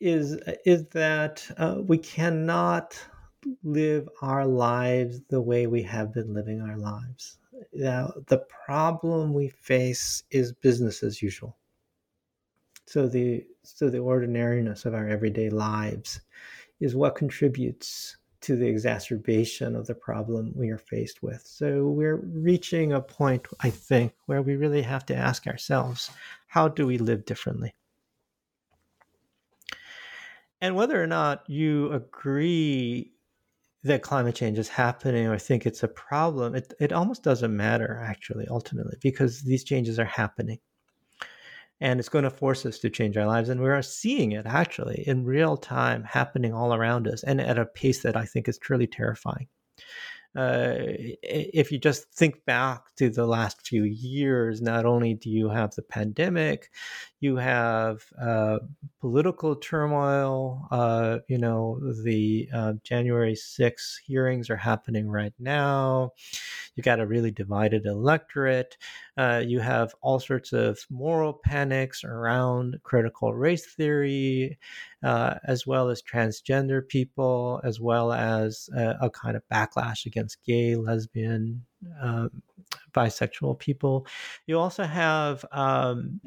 [0.00, 0.36] is
[0.66, 3.00] is that uh, we cannot
[3.62, 7.38] live our lives the way we have been living our lives.
[7.72, 11.57] Now, the problem we face is business as usual.
[12.88, 16.22] So the so the ordinariness of our everyday lives
[16.80, 21.42] is what contributes to the exacerbation of the problem we are faced with.
[21.44, 26.10] So we're reaching a point, I think, where we really have to ask ourselves,
[26.46, 27.74] how do we live differently?
[30.62, 33.12] And whether or not you agree
[33.82, 38.00] that climate change is happening or think it's a problem, it, it almost doesn't matter,
[38.02, 40.58] actually, ultimately, because these changes are happening
[41.80, 44.46] and it's going to force us to change our lives and we are seeing it
[44.46, 48.48] actually in real time happening all around us and at a pace that i think
[48.48, 49.48] is truly terrifying.
[50.36, 50.74] Uh,
[51.22, 55.74] if you just think back to the last few years, not only do you have
[55.74, 56.70] the pandemic,
[57.20, 58.58] you have uh,
[59.00, 60.66] political turmoil.
[60.70, 66.12] Uh, you know, the uh, January 6th hearings are happening right now.
[66.76, 68.76] You got a really divided electorate.
[69.16, 74.58] Uh, you have all sorts of moral panics around critical race theory,
[75.02, 80.44] uh, as well as transgender people, as well as a, a kind of backlash against
[80.44, 81.64] gay, lesbian,
[82.00, 82.42] um,
[82.92, 84.06] bisexual people.
[84.46, 86.20] You also have, um,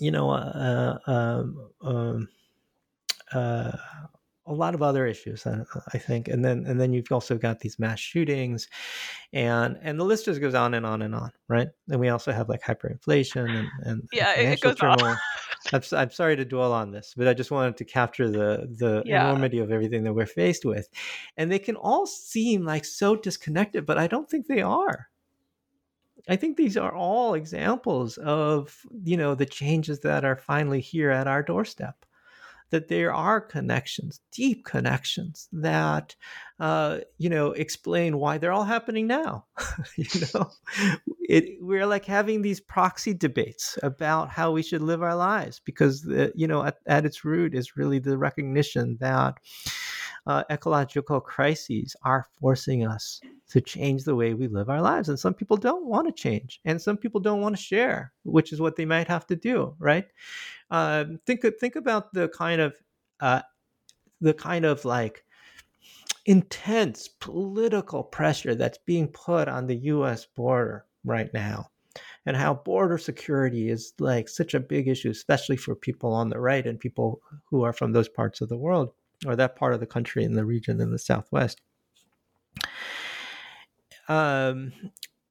[0.00, 2.28] you know, uh, um, um
[3.32, 3.72] uh,
[4.48, 7.58] a lot of other issues, uh, I think, and then and then you've also got
[7.58, 8.68] these mass shootings,
[9.32, 11.68] and and the list just goes on and on and on, right?
[11.88, 15.04] And we also have like hyperinflation and and yeah, it goes turmoil.
[15.04, 15.16] on.
[15.72, 19.02] I'm, I'm sorry to dwell on this, but I just wanted to capture the the
[19.06, 19.30] Yeah.
[19.30, 20.88] enormity of everything that we're faced with,
[21.36, 25.08] and they can all seem like so disconnected, but I don't think they are.
[26.28, 31.10] I think these are all examples of you know the changes that are finally here
[31.10, 32.04] at our doorstep.
[32.70, 36.16] That there are connections, deep connections that
[36.58, 39.44] uh, you know explain why they're all happening now.
[39.96, 40.50] you know,
[41.28, 46.02] it, we're like having these proxy debates about how we should live our lives because
[46.02, 49.36] the, you know at, at its root is really the recognition that
[50.26, 55.18] uh, ecological crises are forcing us to change the way we live our lives and
[55.18, 58.60] some people don't want to change and some people don't want to share which is
[58.60, 60.08] what they might have to do right
[60.70, 62.74] um, think think about the kind of
[63.20, 63.40] uh,
[64.20, 65.24] the kind of like
[66.26, 70.26] intense political pressure that's being put on the U.S.
[70.26, 71.70] border right now,
[72.26, 76.38] and how border security is like such a big issue, especially for people on the
[76.38, 78.90] right and people who are from those parts of the world
[79.24, 81.60] or that part of the country in the region in the Southwest.
[84.08, 84.72] Um,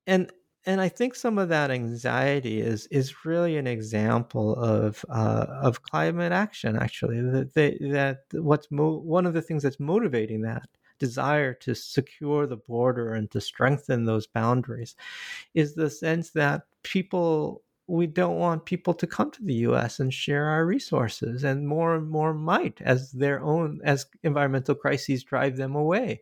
[0.08, 0.32] and
[0.68, 5.84] and I think some of that anxiety is is really an example of uh, of
[5.84, 6.76] climate action.
[6.76, 10.68] Actually, that they, that what's mo- one of the things that's motivating that
[10.98, 14.96] desire to secure the border and to strengthen those boundaries
[15.54, 20.14] is the sense that people we don't want people to come to the US and
[20.14, 25.58] share our resources and more and more might as their own as environmental crises drive
[25.58, 26.20] them away.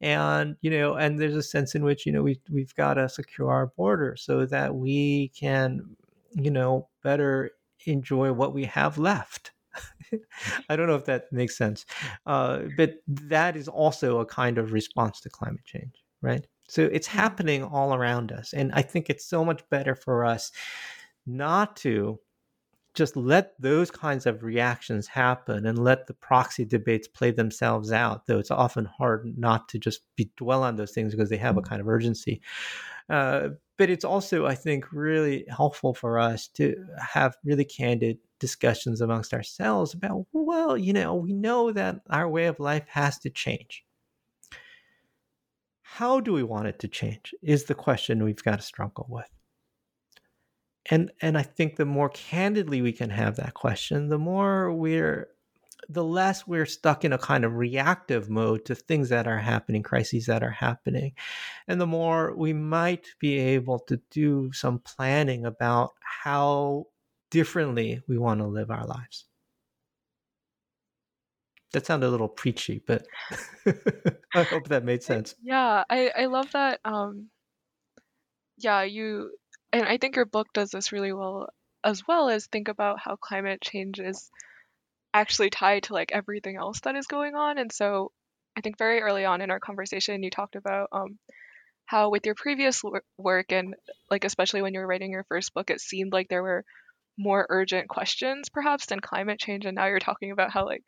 [0.00, 3.08] And you know and there's a sense in which you know we we've got to
[3.08, 5.96] secure our border so that we can
[6.34, 7.52] you know better
[7.86, 9.52] enjoy what we have left.
[10.68, 11.86] I don't know if that makes sense,
[12.26, 16.46] uh, but that is also a kind of response to climate change, right?
[16.68, 20.52] So it's happening all around us, and I think it's so much better for us
[21.26, 22.18] not to
[22.94, 28.26] just let those kinds of reactions happen and let the proxy debates play themselves out
[28.26, 31.56] though it's often hard not to just be dwell on those things because they have
[31.56, 32.40] a kind of urgency.
[33.08, 33.48] Uh,
[33.78, 39.32] but it's also i think really helpful for us to have really candid discussions amongst
[39.32, 43.84] ourselves about well you know we know that our way of life has to change.
[45.82, 49.28] How do we want it to change is the question we've got to struggle with
[50.90, 55.28] and and i think the more candidly we can have that question the more we're
[55.88, 59.82] the less we're stuck in a kind of reactive mode to things that are happening
[59.82, 61.12] crises that are happening
[61.68, 66.86] and the more we might be able to do some planning about how
[67.30, 69.26] differently we want to live our lives
[71.72, 73.06] that sounded a little preachy but
[74.34, 76.80] i hope that made sense Yeah, I I love that.
[76.84, 77.30] Um,
[78.56, 79.36] yeah, you
[79.72, 81.48] and I think your book does this really well
[81.84, 84.30] as well as think about how climate change is
[85.14, 87.58] actually tied to like everything else that is going on.
[87.58, 88.12] And so
[88.56, 91.18] I think very early on in our conversation, you talked about um,
[91.86, 92.82] how with your previous
[93.18, 93.74] work and
[94.10, 96.64] like especially when you were writing your first book, it seemed like there were
[97.18, 99.66] more urgent questions perhaps than climate change.
[99.66, 100.84] And now you're talking about how like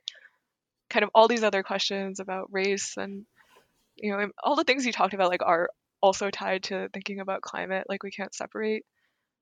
[0.91, 3.27] kind of all these other questions about race and
[3.97, 5.69] you know all the things you talked about like are
[6.05, 8.85] also tied to thinking about climate like we can't separate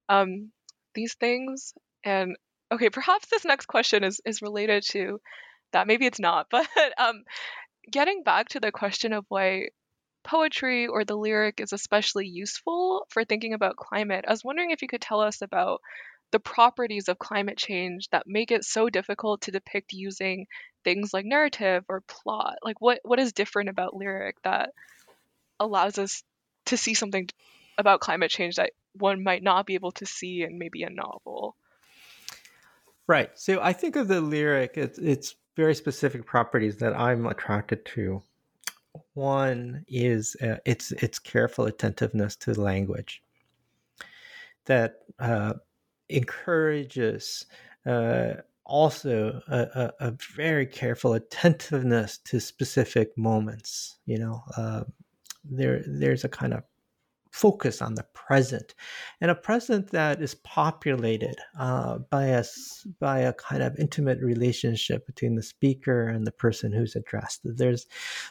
[0.08, 0.52] um
[0.94, 1.74] these things.
[2.04, 2.36] And
[2.72, 5.20] okay perhaps this next question is is related to
[5.72, 5.86] that.
[5.86, 7.22] Maybe it's not but um
[7.90, 9.68] getting back to the question of why
[10.24, 14.80] poetry or the lyric is especially useful for thinking about climate i was wondering if
[14.80, 15.80] you could tell us about
[16.32, 20.46] the properties of climate change that make it so difficult to depict using
[20.82, 22.56] things like narrative or plot.
[22.64, 24.70] Like what what is different about lyric that
[25.60, 26.22] allows us
[26.66, 27.28] to see something
[27.78, 31.56] about climate change that one might not be able to see in maybe a novel
[33.06, 37.84] right so i think of the lyric it's, it's very specific properties that i'm attracted
[37.84, 38.22] to
[39.14, 43.22] one is uh, its its careful attentiveness to language
[44.66, 45.54] that uh,
[46.08, 47.46] encourages
[47.86, 48.34] uh,
[48.64, 53.98] also a, a, a, very careful attentiveness to specific moments.
[54.06, 54.84] You know, uh,
[55.44, 56.62] there there's a kind of
[57.32, 58.74] focus on the present
[59.20, 62.44] and a present that is populated uh, by a
[63.00, 67.40] by a kind of intimate relationship between the speaker and the person who's addressed.
[67.44, 67.86] There's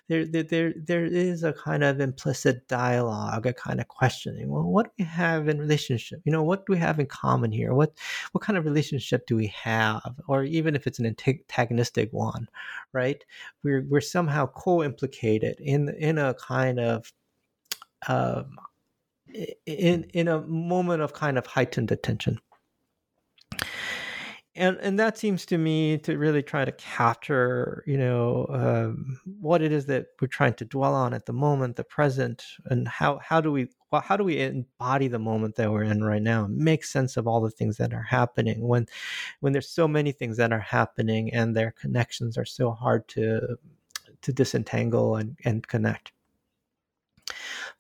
[0.08, 4.50] there there there is a kind of implicit dialogue a kind of questioning.
[4.50, 6.22] Well what do we have in relationship?
[6.24, 7.74] You know what do we have in common here?
[7.74, 7.98] What
[8.32, 10.14] what kind of relationship do we have?
[10.28, 12.48] Or even if it's an antagonistic one
[12.94, 13.24] right?
[13.64, 17.12] We're we're somehow co-implicated in in a kind of
[18.08, 18.58] um,
[19.66, 22.40] in in a moment of kind of heightened attention.
[24.54, 29.62] And and that seems to me to really try to capture you know um, what
[29.62, 33.20] it is that we're trying to dwell on at the moment the present and how
[33.24, 36.48] how do we well, how do we embody the moment that we're in right now
[36.50, 38.88] make sense of all the things that are happening when
[39.40, 43.58] when there's so many things that are happening and their connections are so hard to
[44.22, 46.12] to disentangle and, and connect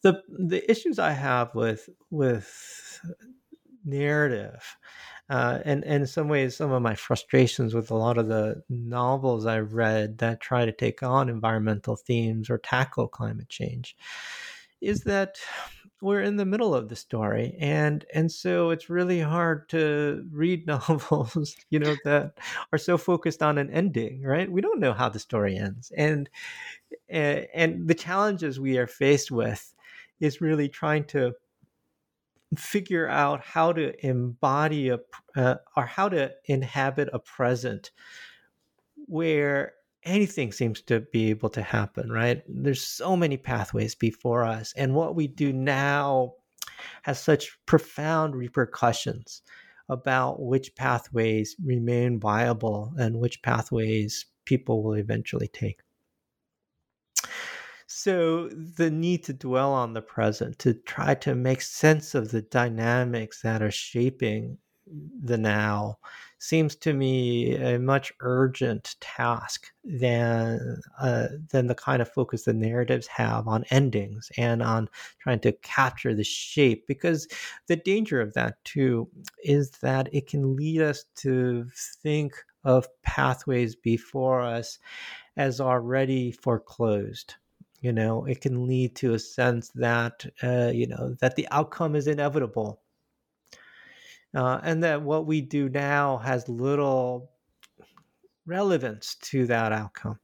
[0.01, 3.01] the the issues i have with with
[3.85, 4.77] narrative
[5.29, 8.61] uh, and, and in some ways, some of my frustrations with a lot of the
[8.69, 13.95] novels I've read that try to take on environmental themes or tackle climate change
[14.81, 15.37] is that
[16.01, 20.67] we're in the middle of the story and and so it's really hard to read
[20.67, 22.33] novels you know that
[22.73, 24.51] are so focused on an ending right?
[24.51, 26.29] We don't know how the story ends and
[27.09, 29.73] and the challenges we are faced with
[30.21, 31.33] is really trying to
[32.57, 34.99] figure out how to embody a
[35.35, 37.91] uh, or how to inhabit a present
[39.07, 42.43] where anything seems to be able to happen right?
[42.47, 46.33] There's so many pathways before us and what we do now
[47.03, 49.41] has such profound repercussions
[49.89, 55.81] about which pathways remain viable and which pathways people will eventually take
[57.91, 62.41] so the need to dwell on the present, to try to make sense of the
[62.41, 64.57] dynamics that are shaping
[65.23, 65.97] the now
[66.39, 72.53] seems to me a much urgent task than uh, than the kind of focus the
[72.53, 74.89] narratives have on endings and on
[75.19, 77.27] trying to capture the shape because
[77.67, 79.07] the danger of that too
[79.43, 81.65] is that it can lead us to
[82.01, 82.33] think
[82.63, 84.79] of pathways before us
[85.37, 87.35] as already foreclosed
[87.81, 91.95] you know it can lead to a sense that uh, you know that the outcome
[91.95, 92.81] is inevitable.
[94.33, 97.31] Uh, and that what we do now has little
[98.45, 100.17] relevance to that outcome.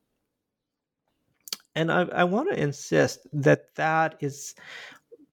[1.76, 4.56] And i, I want to insist that that is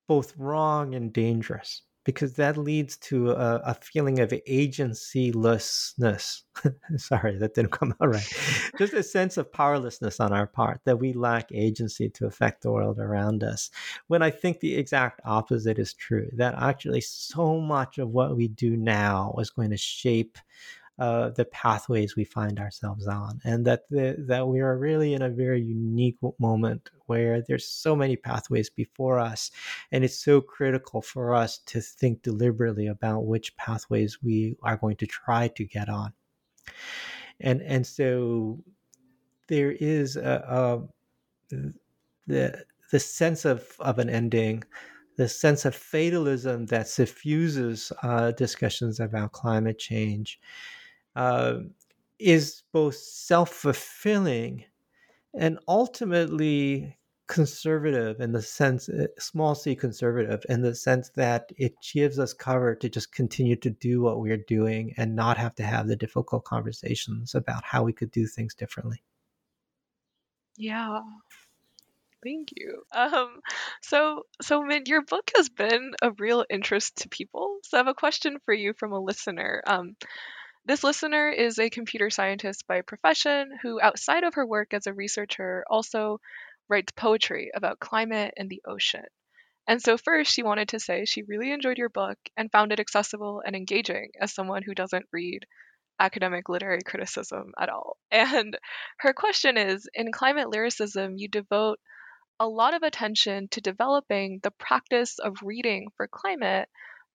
[0.08, 6.42] both wrong and dangerous because that leads to a, a feeling of agencylessness.
[6.96, 8.32] Sorry, that didn't come out right.
[8.78, 12.70] Just a sense of powerlessness on our part that we lack agency to affect the
[12.70, 13.70] world around us.
[14.08, 18.48] When I think the exact opposite is true, that actually so much of what we
[18.48, 20.38] do now is going to shape
[20.98, 25.22] uh, the pathways we find ourselves on, and that the, that we are really in
[25.22, 29.50] a very unique moment where there's so many pathways before us,
[29.90, 34.96] and it's so critical for us to think deliberately about which pathways we are going
[34.96, 36.12] to try to get on,
[37.40, 38.58] and and so
[39.48, 40.86] there is a,
[41.50, 41.64] a
[42.26, 44.62] the the sense of of an ending
[45.16, 50.40] the sense of fatalism that suffuses uh, discussions about climate change
[51.16, 51.58] uh,
[52.18, 54.64] is both self fulfilling
[55.34, 56.96] and ultimately
[57.26, 62.32] conservative in the sense, uh, small c conservative, in the sense that it gives us
[62.32, 65.96] cover to just continue to do what we're doing and not have to have the
[65.96, 69.02] difficult conversations about how we could do things differently.
[70.56, 71.00] Yeah.
[72.22, 72.82] Thank you.
[72.90, 73.40] Um,
[73.82, 77.58] so, so Min, your book has been a real interest to people.
[77.64, 79.62] So I have a question for you from a listener.
[79.66, 79.96] Um,
[80.66, 84.94] this listener is a computer scientist by profession who, outside of her work as a
[84.94, 86.20] researcher, also
[86.68, 89.04] writes poetry about climate and the ocean.
[89.66, 92.80] And so, first, she wanted to say she really enjoyed your book and found it
[92.80, 95.46] accessible and engaging as someone who doesn't read
[96.00, 97.98] academic literary criticism at all.
[98.10, 98.58] And
[98.98, 101.78] her question is In climate lyricism, you devote
[102.40, 106.68] a lot of attention to developing the practice of reading for climate.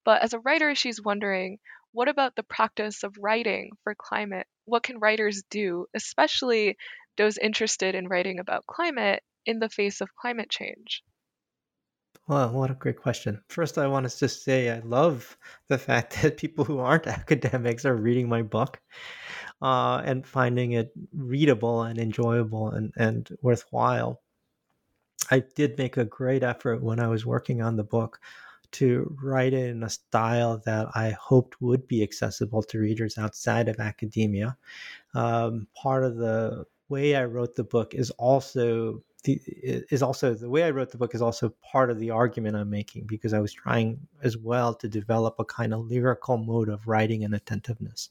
[0.05, 1.59] But as a writer, she's wondering
[1.91, 4.47] what about the practice of writing for climate?
[4.65, 6.77] What can writers do, especially
[7.17, 11.03] those interested in writing about climate in the face of climate change?
[12.27, 13.41] Well, what a great question.
[13.49, 15.35] First, I want to just say I love
[15.67, 18.79] the fact that people who aren't academics are reading my book
[19.61, 24.21] uh, and finding it readable and enjoyable and, and worthwhile.
[25.31, 28.19] I did make a great effort when I was working on the book
[28.71, 33.67] to write it in a style that I hoped would be accessible to readers outside
[33.67, 34.57] of academia.
[35.13, 39.41] Um, part of the way I wrote the book is also the,
[39.91, 42.69] is also the way I wrote the book is also part of the argument I'm
[42.69, 46.87] making because I was trying as well to develop a kind of lyrical mode of
[46.87, 48.09] writing and attentiveness.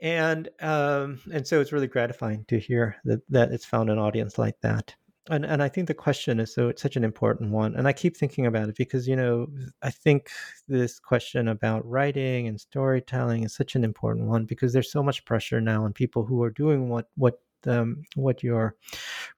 [0.00, 4.36] And um, and so it's really gratifying to hear that that it's found an audience
[4.36, 4.94] like that.
[5.30, 7.92] And and I think the question is so it's such an important one, and I
[7.92, 9.48] keep thinking about it because you know
[9.82, 10.30] I think
[10.68, 15.24] this question about writing and storytelling is such an important one because there's so much
[15.24, 18.76] pressure now on people who are doing what what um, what your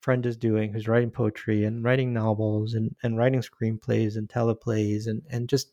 [0.00, 5.06] friend is doing, who's writing poetry and writing novels and, and writing screenplays and teleplays
[5.06, 5.72] and and just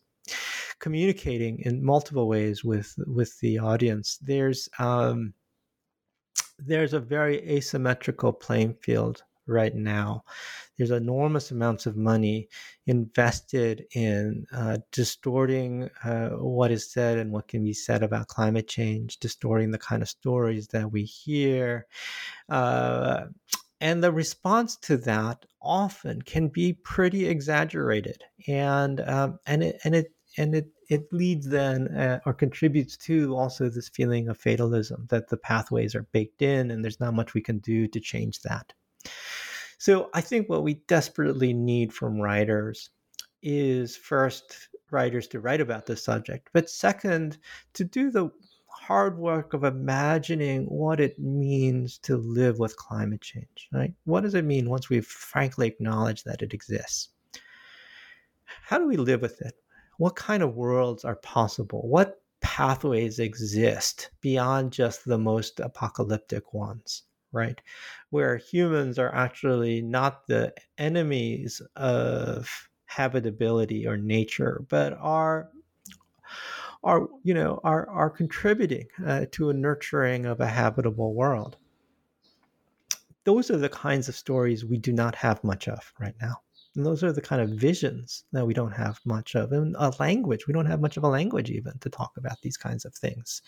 [0.80, 4.18] communicating in multiple ways with with the audience.
[4.22, 5.34] There's um,
[6.59, 10.24] there's a very asymmetrical playing field right now.
[10.78, 12.50] There's enormous amounts of money
[12.86, 18.68] invested in uh, distorting uh, what is said and what can be said about climate
[18.68, 21.88] change, distorting the kind of stories that we hear.
[22.50, 23.26] Uh,
[23.82, 29.96] and the response to that often can be pretty exaggerated, and um, and it and
[29.96, 35.08] it and it it leads then uh, or contributes to also this feeling of fatalism
[35.10, 38.41] that the pathways are baked in and there's not much we can do to change
[38.41, 38.74] that.
[39.78, 42.89] So I think what we desperately need from writers
[43.41, 47.38] is first writers to write about the subject, but second
[47.74, 48.32] to do the
[48.68, 53.93] hard work of imagining what it means to live with climate change, right?
[54.03, 57.10] What does it mean once we've frankly acknowledged that it exists?
[58.45, 59.56] How do we live with it?
[59.97, 61.88] What kind of worlds are possible?
[61.88, 67.03] What pathways exist beyond just the most apocalyptic ones?
[67.32, 67.59] Right?
[68.09, 75.49] Where humans are actually not the enemies of habitability or nature, but are
[76.84, 81.57] are you know are are contributing uh, to a nurturing of a habitable world.
[83.23, 86.45] Those are the kinds of stories we do not have much of right now.
[86.76, 89.51] And those are the kind of visions that we don't have much of.
[89.51, 92.57] And a language, we don't have much of a language even to talk about these
[92.57, 93.41] kinds of things.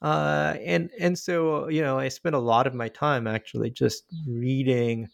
[0.00, 4.04] Uh, and and so you know, I spent a lot of my time actually just
[4.26, 5.08] reading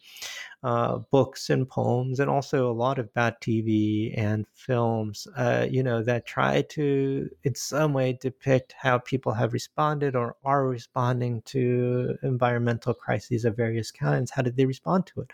[0.64, 5.82] uh, books and poems, and also a lot of bad TV and films, uh, you
[5.82, 11.42] know, that try to, in some way, depict how people have responded or are responding
[11.42, 14.30] to environmental crises of various kinds.
[14.30, 15.30] How did they respond to it?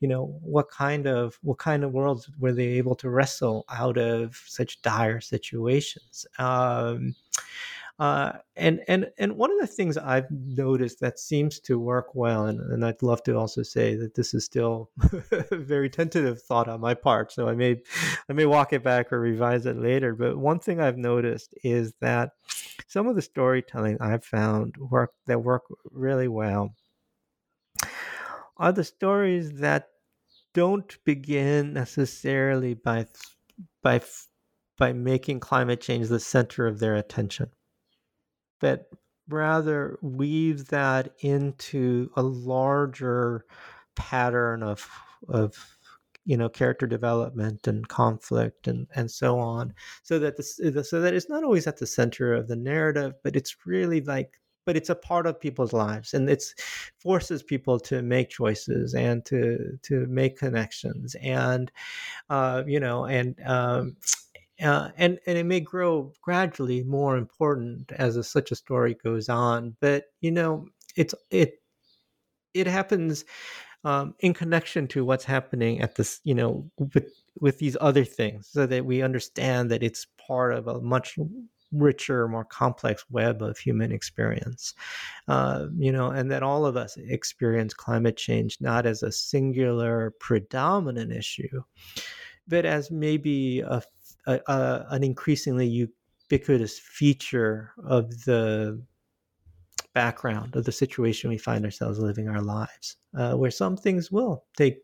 [0.00, 3.98] You know, what kind of what kind of worlds were they able to wrestle out
[3.98, 6.26] of such dire situations?
[6.38, 7.14] Um,
[8.02, 12.46] uh, and and and one of the things I've noticed that seems to work well,
[12.46, 14.90] and, and I'd love to also say that this is still
[15.52, 17.80] very tentative thought on my part, so I may
[18.28, 20.16] I may walk it back or revise it later.
[20.16, 22.32] But one thing I've noticed is that
[22.88, 26.74] some of the storytelling I've found work that work really well
[28.56, 29.90] are the stories that
[30.54, 33.06] don't begin necessarily by
[33.80, 34.02] by
[34.76, 37.48] by making climate change the center of their attention
[38.62, 38.88] but
[39.28, 43.44] rather weave that into a larger
[43.96, 44.88] pattern of
[45.28, 45.76] of
[46.24, 50.42] you know character development and conflict and and so on so that the
[50.84, 54.40] so that it's not always at the center of the narrative but it's really like
[54.64, 56.54] but it's a part of people's lives and it's
[56.98, 61.72] forces people to make choices and to to make connections and
[62.30, 63.96] uh, you know and um,
[64.62, 69.28] uh, and and it may grow gradually more important as a, such a story goes
[69.28, 69.76] on.
[69.80, 71.62] But you know, it's it
[72.54, 73.24] it happens
[73.84, 77.08] um, in connection to what's happening at this, you know, with
[77.40, 81.18] with these other things, so that we understand that it's part of a much
[81.72, 84.74] richer, more complex web of human experience.
[85.28, 90.12] Uh, you know, and that all of us experience climate change not as a singular,
[90.20, 91.62] predominant issue,
[92.46, 93.82] but as maybe a
[94.26, 98.82] a, a, an increasingly ubiquitous feature of the
[99.94, 104.44] background of the situation we find ourselves living our lives, uh, where some things will
[104.56, 104.78] take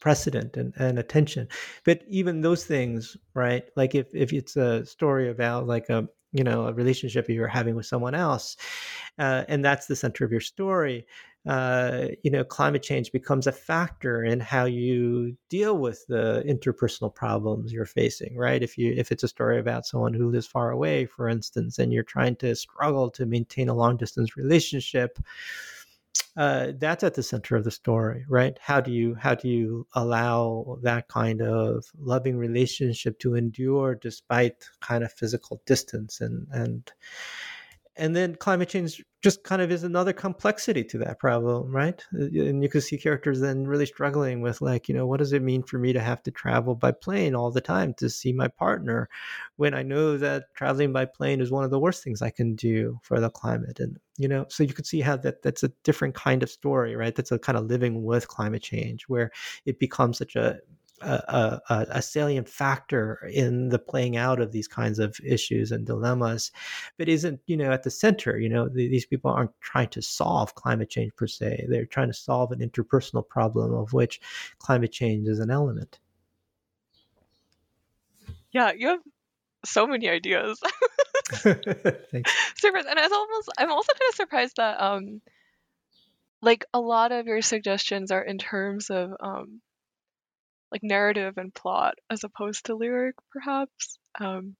[0.00, 1.48] precedent and, and attention.
[1.84, 3.64] But even those things, right?
[3.76, 7.74] Like if, if it's a story about like a you know a relationship you're having
[7.74, 8.56] with someone else,
[9.18, 11.06] uh, and that's the center of your story,
[11.46, 17.14] uh, you know, climate change becomes a factor in how you deal with the interpersonal
[17.14, 18.64] problems you're facing, right?
[18.64, 21.92] If you if it's a story about someone who lives far away, for instance, and
[21.92, 25.20] you're trying to struggle to maintain a long distance relationship,
[26.36, 28.58] uh, that's at the center of the story, right?
[28.60, 34.64] How do you how do you allow that kind of loving relationship to endure despite
[34.80, 36.92] kind of physical distance and and
[37.96, 42.00] and then climate change just kind of is another complexity to that problem, right?
[42.14, 45.32] Uh, and you can see characters then really struggling with like, you know, what does
[45.32, 48.32] it mean for me to have to travel by plane all the time to see
[48.32, 49.08] my partner
[49.56, 52.54] when I know that traveling by plane is one of the worst things I can
[52.54, 55.72] do for the climate and you know so you can see how that that's a
[55.82, 59.32] different kind of story right that's a kind of living with climate change where
[59.64, 60.58] it becomes such a
[61.02, 65.86] a, a, a, salient factor in the playing out of these kinds of issues and
[65.86, 66.50] dilemmas,
[66.96, 68.38] but isn't you know at the center.
[68.38, 72.08] You know the, these people aren't trying to solve climate change per se; they're trying
[72.08, 74.20] to solve an interpersonal problem of which
[74.58, 75.98] climate change is an element.
[78.52, 79.00] Yeah, you have
[79.64, 80.60] so many ideas.
[81.32, 82.32] Thanks.
[82.56, 85.20] Super, and it's almost I'm also kind of surprised that um
[86.40, 89.60] like a lot of your suggestions are in terms of um
[90.72, 94.56] like narrative and plot as opposed to lyric perhaps um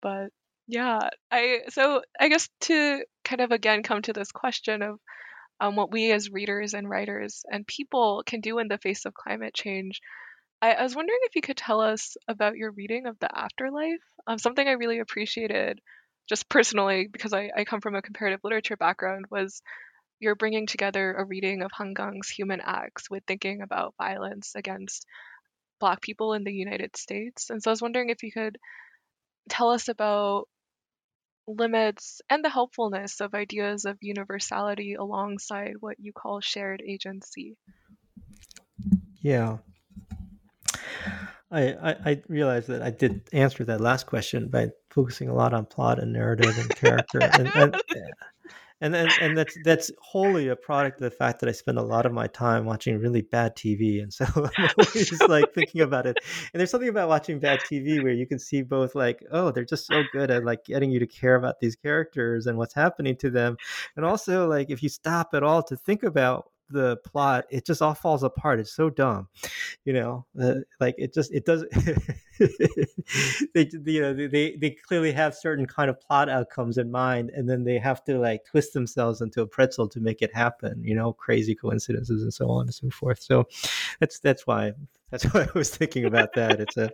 [0.00, 0.28] but
[0.66, 4.98] yeah i so i guess to kind of again come to this question of
[5.60, 9.14] um, what we as readers and writers and people can do in the face of
[9.14, 10.00] climate change
[10.62, 14.02] I, I was wondering if you could tell us about your reading of the afterlife
[14.26, 15.80] um, something i really appreciated
[16.28, 19.62] just personally because I, I come from a comparative literature background was
[20.20, 25.06] you're bringing together a reading of Han Kang's Human Acts with thinking about violence against
[25.80, 27.50] Black people in the United States.
[27.50, 28.58] And so I was wondering if you could
[29.48, 30.48] tell us about
[31.46, 37.56] limits and the helpfulness of ideas of universality alongside what you call shared agency.
[39.20, 39.58] Yeah.
[41.50, 45.54] I, I, I realized that I did answer that last question by focusing a lot
[45.54, 47.20] on plot and narrative and character.
[47.22, 47.82] and, and,
[48.80, 51.82] and then and that's that's wholly a product of the fact that I spend a
[51.82, 56.06] lot of my time watching really bad TV, and so I'm always like thinking about
[56.06, 56.16] it.
[56.52, 59.64] And there's something about watching bad TV where you can see both like, oh, they're
[59.64, 63.16] just so good at like getting you to care about these characters and what's happening
[63.16, 63.56] to them,
[63.96, 67.82] and also like if you stop at all to think about the plot it just
[67.82, 69.28] all falls apart it's so dumb
[69.84, 70.24] you know
[70.80, 71.64] like it just it does
[73.54, 77.48] they you know they they clearly have certain kind of plot outcomes in mind and
[77.48, 80.94] then they have to like twist themselves into a pretzel to make it happen you
[80.94, 83.46] know crazy coincidences and so on and so forth so
[84.00, 84.72] that's that's why
[85.10, 86.60] that's why I was thinking about that.
[86.60, 86.90] It's a,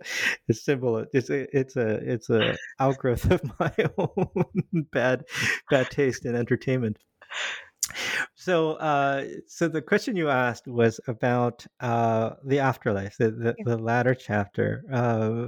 [0.47, 1.05] it's symbol.
[1.13, 5.25] It's a, it's a, it's a outgrowth of my own bad,
[5.69, 6.97] bad taste in entertainment
[8.35, 13.77] so uh, so the question you asked was about uh, the afterlife the, the, the
[13.77, 15.47] latter chapter uh,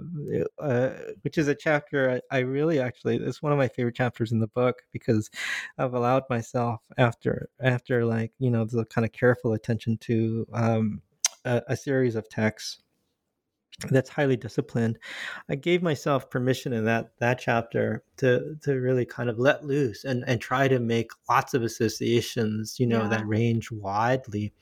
[0.62, 0.90] uh,
[1.22, 4.40] which is a chapter I, I, really actually it's one of my favorite chapters in
[4.40, 5.30] the book because
[5.78, 11.02] i've allowed myself after after like you know the kind of careful attention to um,
[11.46, 12.80] a, a series of texts
[13.90, 14.98] that's highly disciplined
[15.50, 20.04] i gave myself permission in that that chapter to to really kind of let loose
[20.04, 23.08] and and try to make lots of associations you know yeah.
[23.08, 24.54] that range widely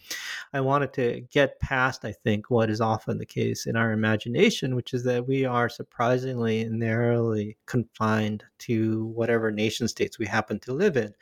[0.54, 4.76] i wanted to get past i think what is often the case in our imagination
[4.76, 10.74] which is that we are surprisingly narrowly confined to whatever nation states we happen to
[10.74, 11.14] live in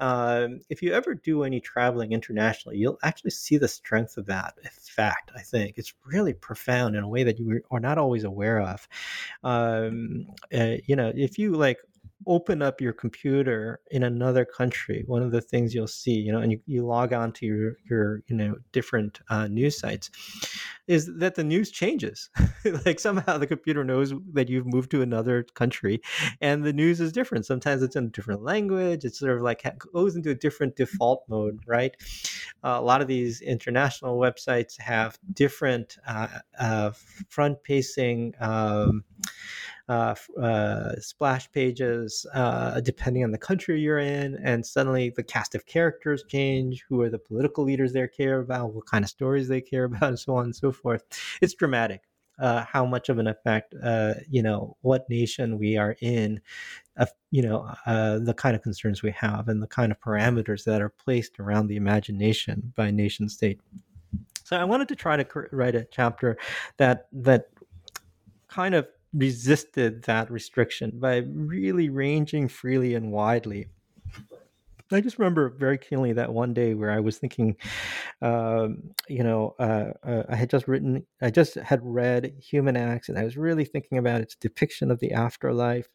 [0.00, 4.54] um, if you ever do any traveling internationally you'll actually see the strength of that
[4.64, 8.60] effect i think it's really profound in a way that you are not always aware
[8.60, 8.88] of.
[9.42, 11.77] Um, uh, you know, if you like
[12.26, 16.40] open up your computer in another country, one of the things you'll see, you know,
[16.40, 20.10] and you, you log on to your, your you know, different uh, news sites,
[20.86, 22.30] is that the news changes.
[22.86, 26.00] like somehow the computer knows that you've moved to another country
[26.40, 27.46] and the news is different.
[27.46, 29.04] Sometimes it's in a different language.
[29.04, 29.62] It's sort of like
[29.92, 31.94] goes into a different default mode, right?
[32.64, 36.90] Uh, a lot of these international websites have different uh, uh
[37.28, 39.04] front pacing um,
[39.88, 45.54] uh, uh, splash pages uh, depending on the country you're in, and suddenly the cast
[45.54, 46.84] of characters change.
[46.88, 48.74] Who are the political leaders they care about?
[48.74, 51.04] What kind of stories they care about, and so on and so forth.
[51.40, 52.02] It's dramatic.
[52.38, 56.40] Uh, how much of an effect, uh, you know, what nation we are in,
[56.96, 60.62] uh, you know, uh, the kind of concerns we have, and the kind of parameters
[60.62, 63.60] that are placed around the imagination by nation state.
[64.44, 66.38] So I wanted to try to write a chapter
[66.76, 67.48] that that
[68.46, 73.68] kind of resisted that restriction by really ranging freely and widely.
[74.90, 77.56] I just remember very keenly that one day where I was thinking,
[78.22, 83.10] um, you know, uh, uh, I had just written, I just had read Human Acts,
[83.10, 85.88] and I was really thinking about its depiction of the afterlife.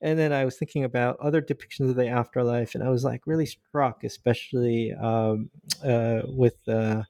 [0.00, 3.22] And then I was thinking about other depictions of the afterlife, and I was like
[3.26, 5.50] really struck, especially um,
[5.84, 7.02] uh, with uh,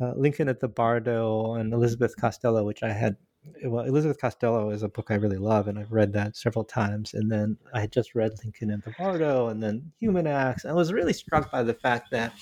[0.00, 3.16] uh, Lincoln at the Bardo and Elizabeth Costello, which I had
[3.64, 7.14] well, Elizabeth Costello is a book I really love, and I've read that several times.
[7.14, 10.64] And then I had just read Lincoln in the Bardo, and then Human Acts.
[10.64, 12.32] I was really struck by the fact that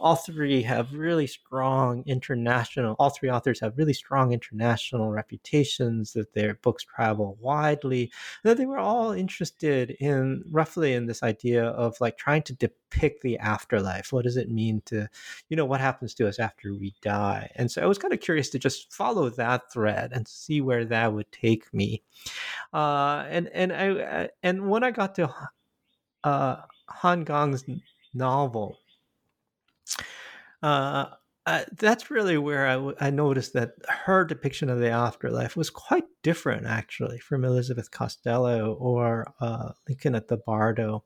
[0.00, 6.32] all three have really strong international all three authors have really strong international reputations that
[6.34, 8.10] their books travel widely
[8.42, 13.22] that they were all interested in roughly in this idea of like trying to depict
[13.22, 14.12] the afterlife.
[14.12, 15.08] What does it mean to
[15.48, 17.50] you know what happens to us after we die?
[17.56, 20.84] And so i was kind of curious to just follow that thread and see where
[20.86, 22.02] that would take me.
[22.72, 25.32] Uh, and and i and when i got to
[26.24, 26.56] uh,
[26.88, 27.64] Han Kang's
[28.14, 28.78] novel
[30.62, 31.06] uh,
[31.76, 36.04] that's really where I, w- I noticed that her depiction of the afterlife was quite
[36.22, 41.04] different, actually, from Elizabeth Costello or uh, Lincoln at the Bardo,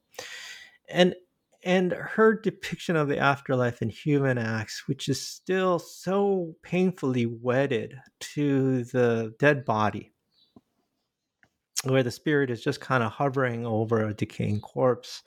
[0.89, 1.15] and
[1.63, 7.97] and her depiction of the afterlife in Human Acts, which is still so painfully wedded
[8.21, 10.13] to the dead body,
[11.85, 15.23] where the spirit is just kind of hovering over a decaying corpse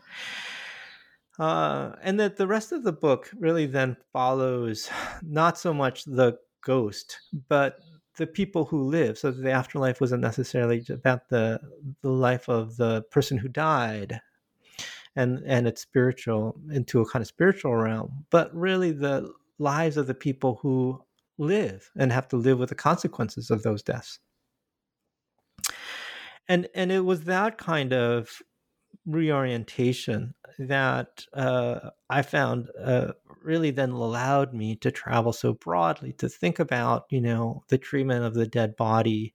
[1.39, 4.89] uh, and that the rest of the book really then follows
[5.23, 7.79] not so much the ghost, but
[8.17, 9.17] the people who live.
[9.17, 11.59] So the afterlife wasn't necessarily about the
[12.01, 14.19] the life of the person who died,
[15.15, 20.07] and and it's spiritual into a kind of spiritual realm, but really the lives of
[20.07, 21.01] the people who
[21.37, 24.19] live and have to live with the consequences of those deaths.
[26.49, 28.41] And and it was that kind of
[29.05, 36.29] reorientation that uh, I found uh, really then allowed me to travel so broadly to
[36.29, 39.33] think about you know the treatment of the dead body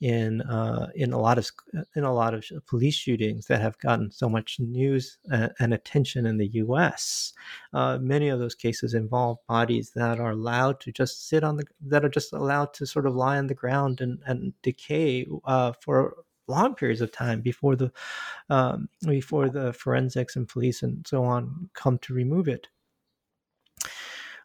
[0.00, 1.50] in uh, in a lot of
[1.94, 6.26] in a lot of police shootings that have gotten so much news and, and attention
[6.26, 7.32] in the U.S.
[7.72, 11.64] Uh, many of those cases involve bodies that are allowed to just sit on the
[11.80, 15.72] that are just allowed to sort of lie on the ground and, and decay uh,
[15.80, 16.16] for
[16.46, 17.92] long periods of time before the
[18.50, 22.68] um, before the forensics and police and so on come to remove it.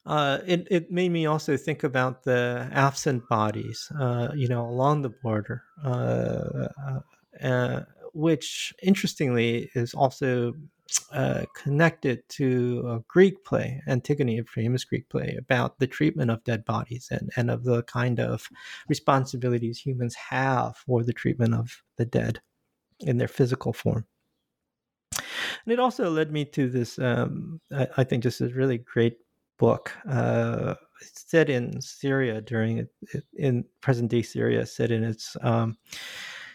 [0.06, 5.02] Uh, it, it made me also think about the absent bodies, uh, you know, along
[5.02, 6.68] the border, uh,
[7.44, 7.82] uh
[8.14, 10.54] which interestingly is also
[11.12, 16.44] uh, connected to a Greek play, Antigone, a famous Greek play, about the treatment of
[16.44, 18.50] dead bodies and, and of the kind of
[18.88, 22.42] responsibilities humans have for the treatment of the dead
[23.00, 24.06] in their physical form.
[25.12, 29.18] And it also led me to this, um, I, I, think, just a really great
[29.58, 32.88] book uh, set in Syria during
[33.34, 35.78] in present day Syria, set in its um,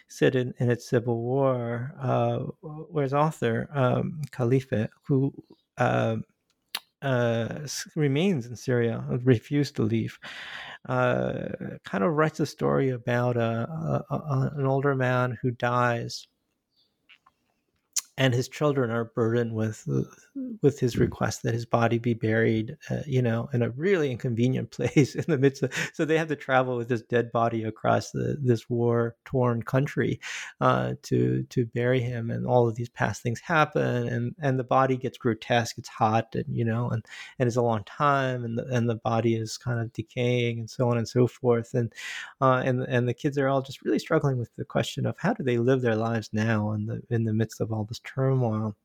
[0.07, 5.33] set in, in its civil war, uh, whereas author um, Khalifa, who
[5.77, 6.17] uh,
[7.01, 10.17] uh, remains in Syria, refused to leave,
[10.87, 11.49] uh,
[11.83, 16.27] kind of writes a story about a, a, a, an older man who dies
[18.17, 19.87] and his children are burdened with
[20.61, 24.71] with his request that his body be buried, uh, you know, in a really inconvenient
[24.95, 25.73] place in the midst of.
[25.93, 30.19] So they have to travel with this dead body across the, this war torn country
[30.61, 34.63] uh, to to bury him, and all of these past things happen, and and the
[34.63, 35.77] body gets grotesque.
[35.77, 37.05] It's hot, and you know, and
[37.37, 40.69] and it's a long time, and the, and the body is kind of decaying, and
[40.69, 41.91] so on and so forth, and
[42.39, 45.33] uh, and and the kids are all just really struggling with the question of how
[45.33, 48.75] do they live their lives now in the in the midst of all this turmoil.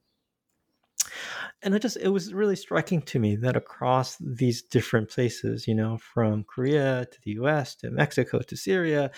[1.62, 5.75] And it just it was really striking to me that across these different places you
[5.75, 9.11] know from korea to the us to mexico to syria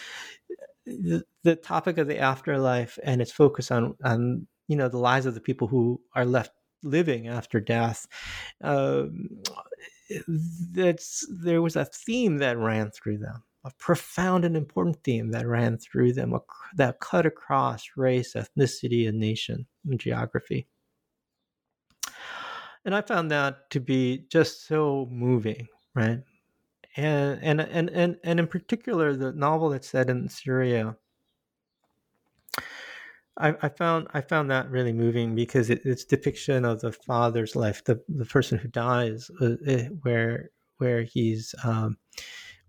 [0.87, 5.27] the, the topic of the afterlife and its focus on on you know the lives
[5.27, 8.07] of the people who are left living after death
[8.63, 9.29] um,
[10.73, 15.47] that's there was a theme that ran through them a profound and important theme that
[15.47, 16.35] ran through them,
[16.77, 20.67] that cut across race, ethnicity, and nation and geography.
[22.85, 26.21] And I found that to be just so moving, right?
[26.97, 30.97] And and and and, and in particular, the novel that's set in Syria.
[33.39, 37.57] I, I found I found that really moving because it, its depiction of the father's
[37.57, 41.97] life, the, the person who dies, uh, eh, where where he's um,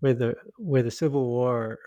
[0.04, 1.78] where the where the Civil War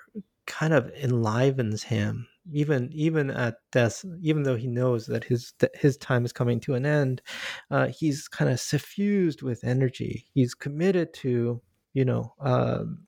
[0.47, 5.97] kind of enlivens him even even at death even though he knows that his his
[5.97, 7.22] time is coming to an end
[7.70, 10.26] uh, he's kind of suffused with energy.
[10.34, 11.61] He's committed to
[11.93, 13.07] you know um,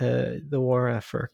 [0.00, 1.32] uh, the war effort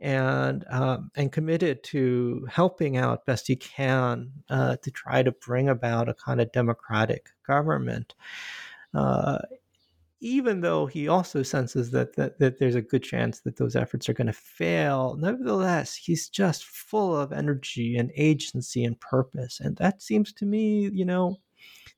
[0.00, 5.68] and um, and committed to helping out best he can uh, to try to bring
[5.68, 8.14] about a kind of democratic government.
[8.94, 9.38] Uh,
[10.24, 14.08] even though he also senses that, that, that there's a good chance that those efforts
[14.08, 19.60] are going to fail, nevertheless, he's just full of energy and agency and purpose.
[19.60, 21.36] And that seems to me, you know,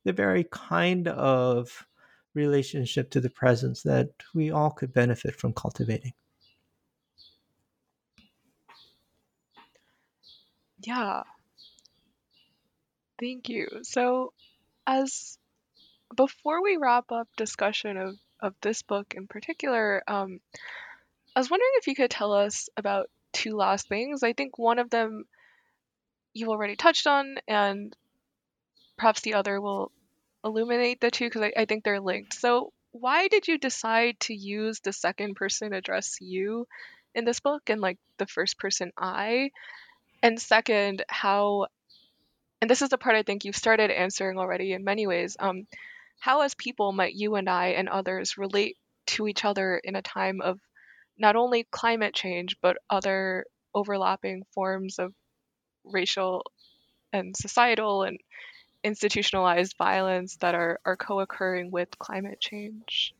[0.03, 1.87] the very kind of
[2.35, 6.13] relationship to the presence that we all could benefit from cultivating.
[10.85, 11.23] Yeah.
[13.21, 13.69] Thank you.
[13.83, 14.33] So,
[14.85, 15.39] as
[16.17, 20.41] before we wrap up discussion of, of this book in particular, um,
[21.35, 24.23] I was wondering if you could tell us about two last things.
[24.23, 25.25] I think one of them
[26.33, 27.95] you've already touched on, and
[28.97, 29.93] perhaps the other will
[30.45, 32.35] illuminate the two because I, I think they're linked.
[32.35, 36.67] So, why did you decide to use the second person address you
[37.15, 39.51] in this book and like the first person I?
[40.23, 41.67] And second, how
[42.61, 45.37] and this is the part I think you've started answering already in many ways.
[45.39, 45.67] Um,
[46.19, 48.77] how, as people, might you and I and others relate
[49.09, 50.59] to each other in a time of
[51.19, 55.13] not only climate change, but other overlapping forms of
[55.85, 56.43] racial
[57.13, 58.19] and societal and
[58.83, 63.15] institutionalized violence that are, are co occurring with climate change?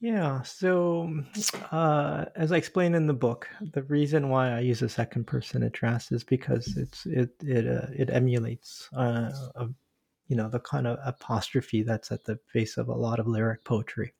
[0.00, 0.42] Yeah.
[0.42, 1.22] So,
[1.70, 5.62] uh, as I explain in the book, the reason why I use a second person
[5.62, 9.68] address is because it's it it uh, it emulates uh, a,
[10.28, 13.64] you know the kind of apostrophe that's at the base of a lot of lyric
[13.64, 14.14] poetry,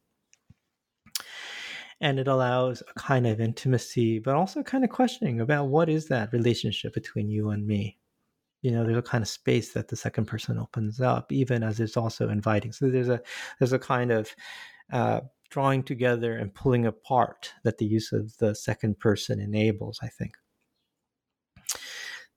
[2.00, 6.08] and it allows a kind of intimacy, but also kind of questioning about what is
[6.08, 7.98] that relationship between you and me.
[8.62, 11.80] You know, there's a kind of space that the second person opens up, even as
[11.80, 12.72] it's also inviting.
[12.72, 13.20] So there's a
[13.58, 14.30] there's a kind of
[14.92, 20.08] uh, drawing together and pulling apart that the use of the second person enables, I
[20.08, 20.32] think.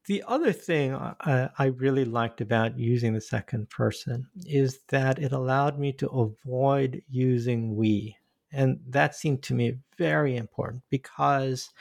[0.07, 5.31] The other thing I, I really liked about using the second person is that it
[5.31, 8.15] allowed me to avoid using we.
[8.51, 11.71] And that seemed to me very important because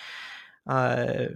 [0.66, 1.26] uh,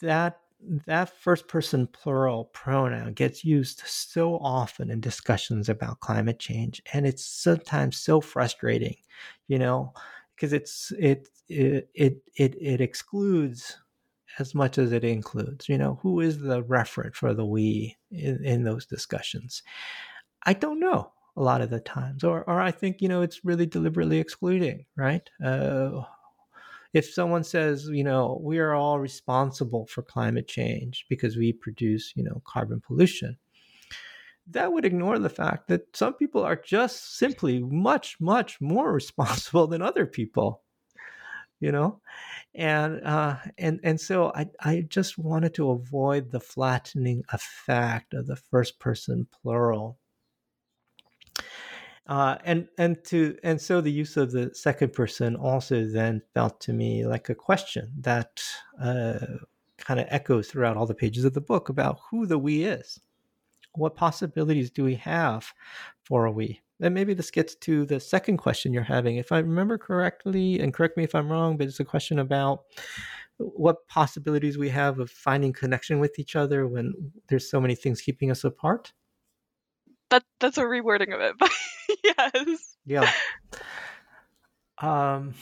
[0.00, 0.40] that
[0.86, 7.06] that first person plural pronoun gets used so often in discussions about climate change and
[7.06, 8.96] it's sometimes so frustrating
[9.48, 9.92] you know
[10.34, 13.76] because it's it it it it, it excludes
[14.38, 18.44] as much as it includes you know who is the referent for the we in,
[18.44, 19.62] in those discussions
[20.44, 23.44] i don't know a lot of the times or or i think you know it's
[23.44, 26.02] really deliberately excluding right uh,
[26.96, 32.14] if someone says, you know, we are all responsible for climate change because we produce,
[32.16, 33.36] you know, carbon pollution,
[34.48, 39.66] that would ignore the fact that some people are just simply much, much more responsible
[39.66, 40.62] than other people.
[41.60, 42.00] You know,
[42.54, 48.26] and uh, and and so I I just wanted to avoid the flattening effect of
[48.26, 49.98] the first person plural
[52.06, 56.60] uh, and and to and so the use of the second person also then felt
[56.60, 58.42] to me like a question that
[58.80, 59.18] uh,
[59.78, 63.00] kind of echoes throughout all the pages of the book about who the we is.
[63.74, 65.52] What possibilities do we have
[66.04, 66.60] for a we?
[66.80, 69.16] And maybe this gets to the second question you're having.
[69.16, 72.64] If I remember correctly, and correct me if I'm wrong, but it's a question about
[73.38, 76.94] what possibilities we have of finding connection with each other when
[77.28, 78.92] there's so many things keeping us apart.
[80.10, 81.50] That that's a rewording of it, but
[82.04, 82.76] yes.
[82.84, 83.10] Yeah.
[84.78, 85.34] Um,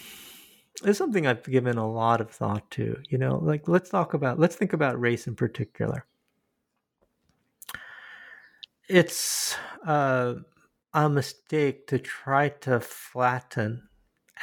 [0.85, 3.01] it's something I've given a lot of thought to.
[3.09, 6.07] You know, like let's talk about let's think about race in particular.
[8.89, 9.57] It's
[9.87, 10.35] uh,
[10.95, 13.88] a mistake to try to flatten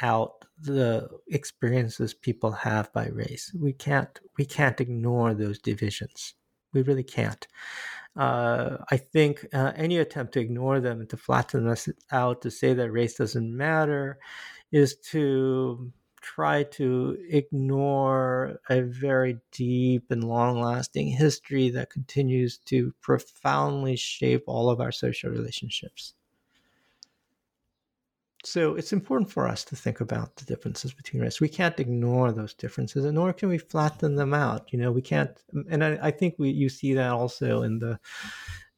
[0.00, 3.54] out the experiences people have by race.
[3.58, 6.34] We can't we can't ignore those divisions.
[6.72, 7.46] We really can't
[8.16, 12.50] uh, I think uh, any attempt to ignore them and to flatten us out to
[12.50, 14.18] say that race doesn't matter
[14.70, 15.90] is to
[16.20, 24.44] try to ignore a very deep and long lasting history that continues to profoundly shape
[24.46, 26.14] all of our social relationships.
[28.44, 31.40] So it's important for us to think about the differences between race.
[31.40, 34.72] We can't ignore those differences, and nor can we flatten them out.
[34.72, 35.30] You know, we can't.
[35.70, 38.00] And I, I think we you see that also in the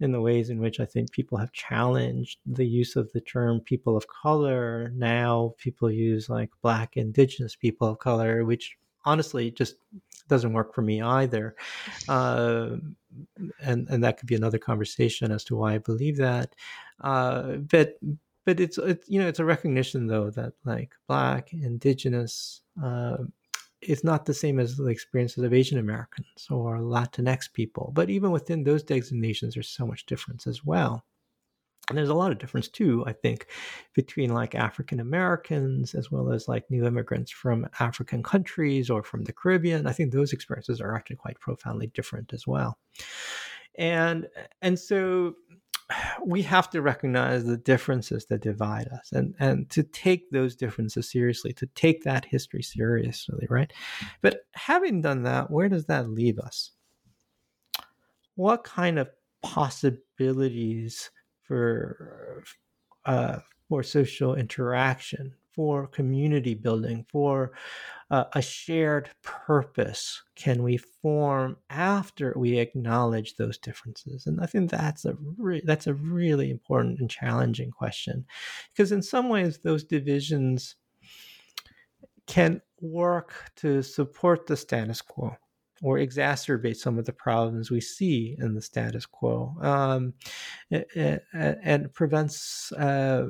[0.01, 3.61] in the ways in which I think people have challenged the use of the term
[3.61, 4.91] people of color.
[4.95, 9.77] Now people use like black indigenous people of color, which honestly just
[10.29, 11.55] doesn't work for me either.
[12.09, 12.77] Uh,
[13.61, 16.55] and and that could be another conversation as to why I believe that.
[17.01, 17.95] Uh, but
[18.45, 23.19] but it's it's you know it's a recognition though that like black indigenous uh,
[23.83, 28.31] is not the same as the experiences of asian americans or latinx people but even
[28.31, 31.05] within those designations there's so much difference as well
[31.89, 33.47] And there's a lot of difference too, I think,
[33.95, 39.25] between like African Americans as well as like new immigrants from African countries or from
[39.25, 39.87] the Caribbean.
[39.87, 42.79] I think those experiences are actually quite profoundly different as well.
[43.77, 44.29] And
[44.63, 45.35] and so
[46.25, 51.11] we have to recognize the differences that divide us and, and to take those differences
[51.11, 53.73] seriously, to take that history seriously, right?
[54.23, 56.73] But having done that, where does that leave us?
[58.37, 59.11] What kind of
[59.43, 61.11] possibilities
[61.43, 62.43] for
[63.05, 63.39] uh,
[63.69, 67.53] for social interaction, for community building, for
[68.15, 74.27] uh, a shared purpose can we form after we acknowledge those differences?
[74.27, 78.25] And I think that's a re- that's a really important and challenging question,
[78.71, 80.77] because in some ways those divisions
[82.27, 85.37] can work to support the status quo
[85.83, 90.15] or exacerbate some of the problems we see in the status quo um,
[90.71, 93.27] and, prevents uh,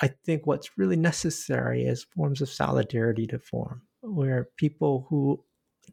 [0.00, 5.42] I think what's really necessary is forms of solidarity to form, where people who,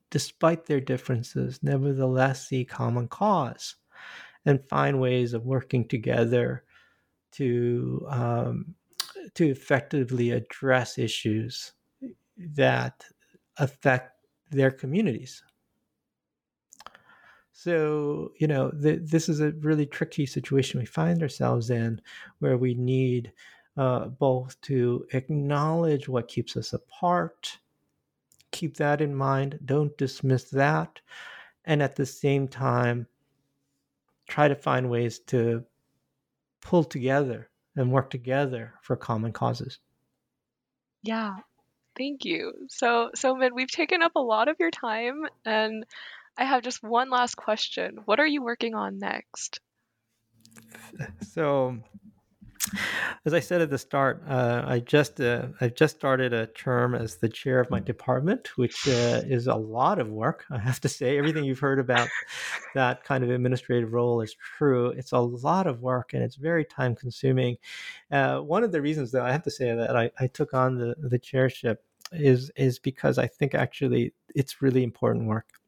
[0.09, 3.75] despite their differences, nevertheless see common cause
[4.45, 6.63] and find ways of working together
[7.31, 8.75] to um,
[9.35, 11.73] to effectively address issues
[12.37, 13.05] that
[13.57, 14.17] affect
[14.49, 15.43] their communities.
[17.53, 22.01] So, you know, th- this is a really tricky situation we find ourselves in
[22.39, 23.31] where we need
[23.77, 27.57] uh, both to acknowledge what keeps us apart,
[28.51, 31.01] keep that in mind, don't dismiss that,
[31.65, 33.07] and at the same time,
[34.27, 35.63] try to find ways to
[36.61, 39.79] pull together and work together for common causes.
[41.03, 41.35] Yeah,
[41.97, 42.53] thank you.
[42.69, 45.85] So, so Min, we've taken up a lot of your time, and
[46.37, 47.99] I have just one last question.
[48.05, 49.59] What are you working on next?
[51.21, 51.77] So,
[53.25, 56.95] as I said at the start, uh, I just uh, I've just started a term
[56.95, 60.45] as the chair of my department, which uh, is a lot of work.
[60.49, 62.07] I have to say, everything you've heard about
[62.75, 64.89] that kind of administrative role is true.
[64.89, 67.57] It's a lot of work and it's very time consuming.
[68.11, 70.77] Uh, one of the reasons, though, I have to say that I, I took on
[70.77, 75.60] the the chairship is is because I think actually it's really important work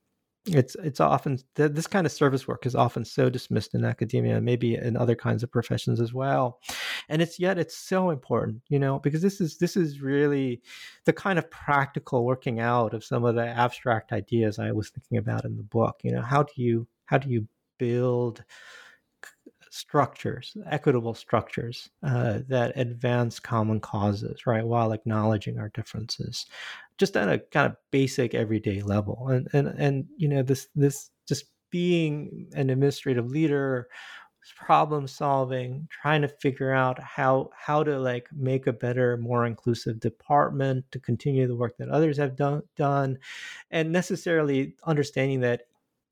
[0.45, 4.75] it's it's often this kind of service work is often so dismissed in academia maybe
[4.75, 6.59] in other kinds of professions as well
[7.07, 10.61] and it's yet it's so important you know because this is this is really
[11.05, 15.17] the kind of practical working out of some of the abstract ideas i was thinking
[15.17, 18.43] about in the book you know how do you how do you build
[19.73, 26.45] structures, equitable structures uh, that advance common causes, right, while acknowledging our differences,
[26.97, 29.27] just at a kind of basic everyday level.
[29.29, 33.87] And and and you know this this just being an administrative leader
[34.57, 40.01] problem solving trying to figure out how how to like make a better more inclusive
[40.01, 43.17] department to continue the work that others have done done
[43.71, 45.61] and necessarily understanding that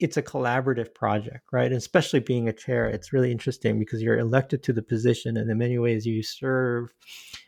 [0.02, 1.68] it's a collaborative project, right?
[1.68, 5.50] And especially being a chair, it's really interesting because you're elected to the position, and
[5.50, 6.92] in many ways, you serve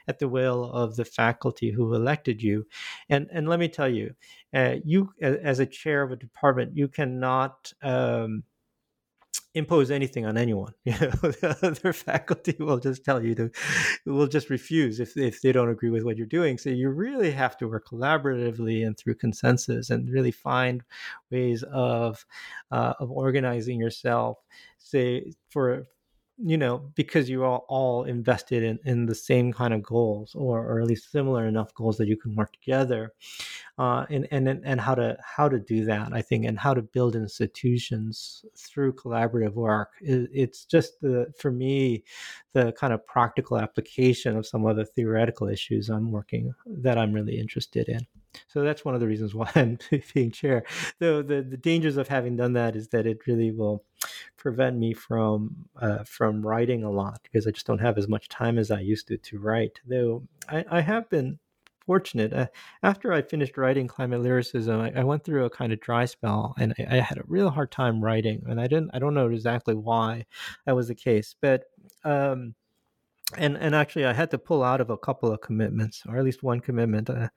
[0.07, 2.65] at the will of the faculty who elected you.
[3.09, 4.15] And and let me tell you,
[4.53, 7.73] uh, you as a chair of a department, you cannot.
[7.81, 8.43] Um,
[9.55, 10.73] impose anything on anyone.
[10.85, 13.51] You know, faculty will just tell you to,
[14.05, 16.57] will just refuse if, if they don't agree with what you're doing.
[16.57, 20.83] So you really have to work collaboratively and through consensus and really find
[21.31, 22.25] ways of,
[22.71, 24.39] uh, of organizing yourself.
[24.79, 25.85] Say for
[26.37, 30.59] you know, because you are all invested in, in the same kind of goals or,
[30.59, 33.13] or at least similar enough goals that you can work together.
[33.77, 36.81] Uh, and, and, and how to, how to do that, I think, and how to
[36.81, 39.91] build institutions through collaborative work.
[40.01, 42.03] It, it's just the, for me,
[42.53, 47.13] the kind of practical application of some of the theoretical issues I'm working that I'm
[47.13, 48.05] really interested in.
[48.47, 49.77] So that's one of the reasons why I'm
[50.13, 50.63] being chair.
[50.99, 53.83] Though the, the dangers of having done that is that it really will
[54.37, 58.29] prevent me from uh, from writing a lot because I just don't have as much
[58.29, 59.79] time as I used to to write.
[59.85, 61.39] Though I, I have been
[61.85, 62.33] fortunate.
[62.33, 62.47] Uh,
[62.81, 66.55] after I finished writing climate lyricism, I, I, went through a kind of dry spell,
[66.57, 68.41] and I, I, had a real hard time writing.
[68.47, 70.25] And I didn't, I don't know exactly why
[70.65, 71.65] that was the case, but
[72.05, 72.55] um,
[73.37, 76.23] and and actually, I had to pull out of a couple of commitments, or at
[76.23, 77.09] least one commitment.
[77.09, 77.29] Uh,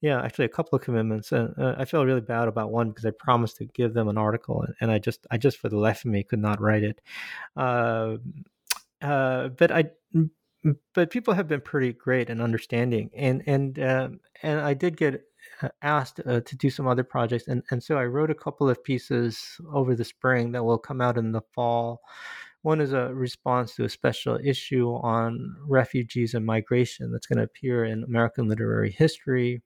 [0.00, 3.04] yeah, actually, a couple of commitments, and uh, I feel really bad about one because
[3.06, 5.78] I promised to give them an article, and, and I just, I just for the
[5.78, 7.00] life of me could not write it.
[7.56, 8.16] Uh,
[9.02, 9.84] uh, but I,
[10.94, 15.22] but people have been pretty great and understanding, and and um, and I did get
[15.62, 18.68] uh, asked uh, to do some other projects, and and so I wrote a couple
[18.70, 22.00] of pieces over the spring that will come out in the fall
[22.62, 27.44] One is a response to a special issue on refugees and migration that's going to
[27.44, 29.62] appear in American Literary History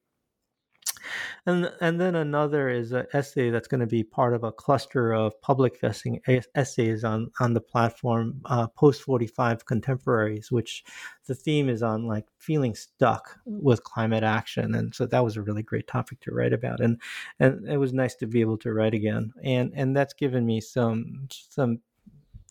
[1.47, 5.13] and and then another is an essay that's going to be part of a cluster
[5.13, 6.21] of public facing
[6.55, 10.85] essays on on the platform uh, post 45 contemporaries which
[11.27, 14.75] the theme is on like feeling stuck with climate action.
[14.75, 16.81] And so that was a really great topic to write about.
[16.81, 17.01] And
[17.39, 19.33] and it was nice to be able to write again.
[19.43, 21.79] And and that's given me some some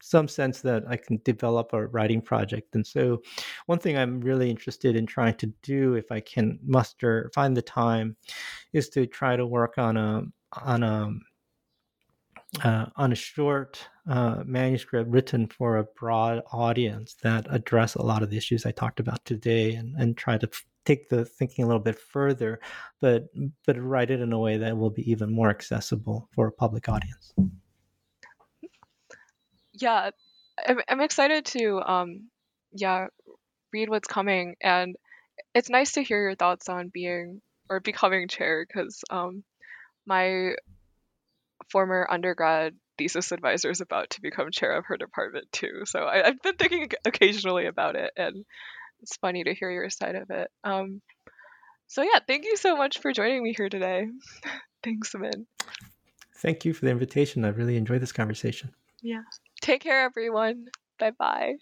[0.01, 2.75] some sense that I can develop a writing project.
[2.75, 3.21] And so,
[3.65, 7.61] one thing I'm really interested in trying to do, if I can muster, find the
[7.61, 8.15] time,
[8.73, 10.23] is to try to work on a
[10.63, 11.11] on a
[12.63, 18.23] uh, on a short uh, manuscript written for a broad audience that address a lot
[18.23, 21.63] of the issues I talked about today, and, and try to f- take the thinking
[21.63, 22.59] a little bit further,
[22.99, 23.27] but
[23.65, 26.89] but write it in a way that will be even more accessible for a public
[26.89, 27.33] audience
[29.81, 30.11] yeah,
[30.65, 32.29] I'm, I'm excited to um
[32.73, 33.07] yeah
[33.73, 34.95] read what's coming, and
[35.53, 39.43] it's nice to hear your thoughts on being or becoming chair because um
[40.05, 40.55] my
[41.71, 45.83] former undergrad thesis advisor is about to become chair of her department too.
[45.85, 48.45] So I, have been thinking occasionally about it, and
[49.01, 50.49] it's funny to hear your side of it.
[50.63, 51.01] Um,
[51.87, 54.07] so yeah, thank you so much for joining me here today.
[54.83, 55.45] Thanks, Min.
[56.37, 57.45] Thank you for the invitation.
[57.45, 58.73] I really enjoyed this conversation.
[59.01, 59.21] Yeah.
[59.61, 60.67] Take care, everyone.
[60.99, 61.55] Bye bye.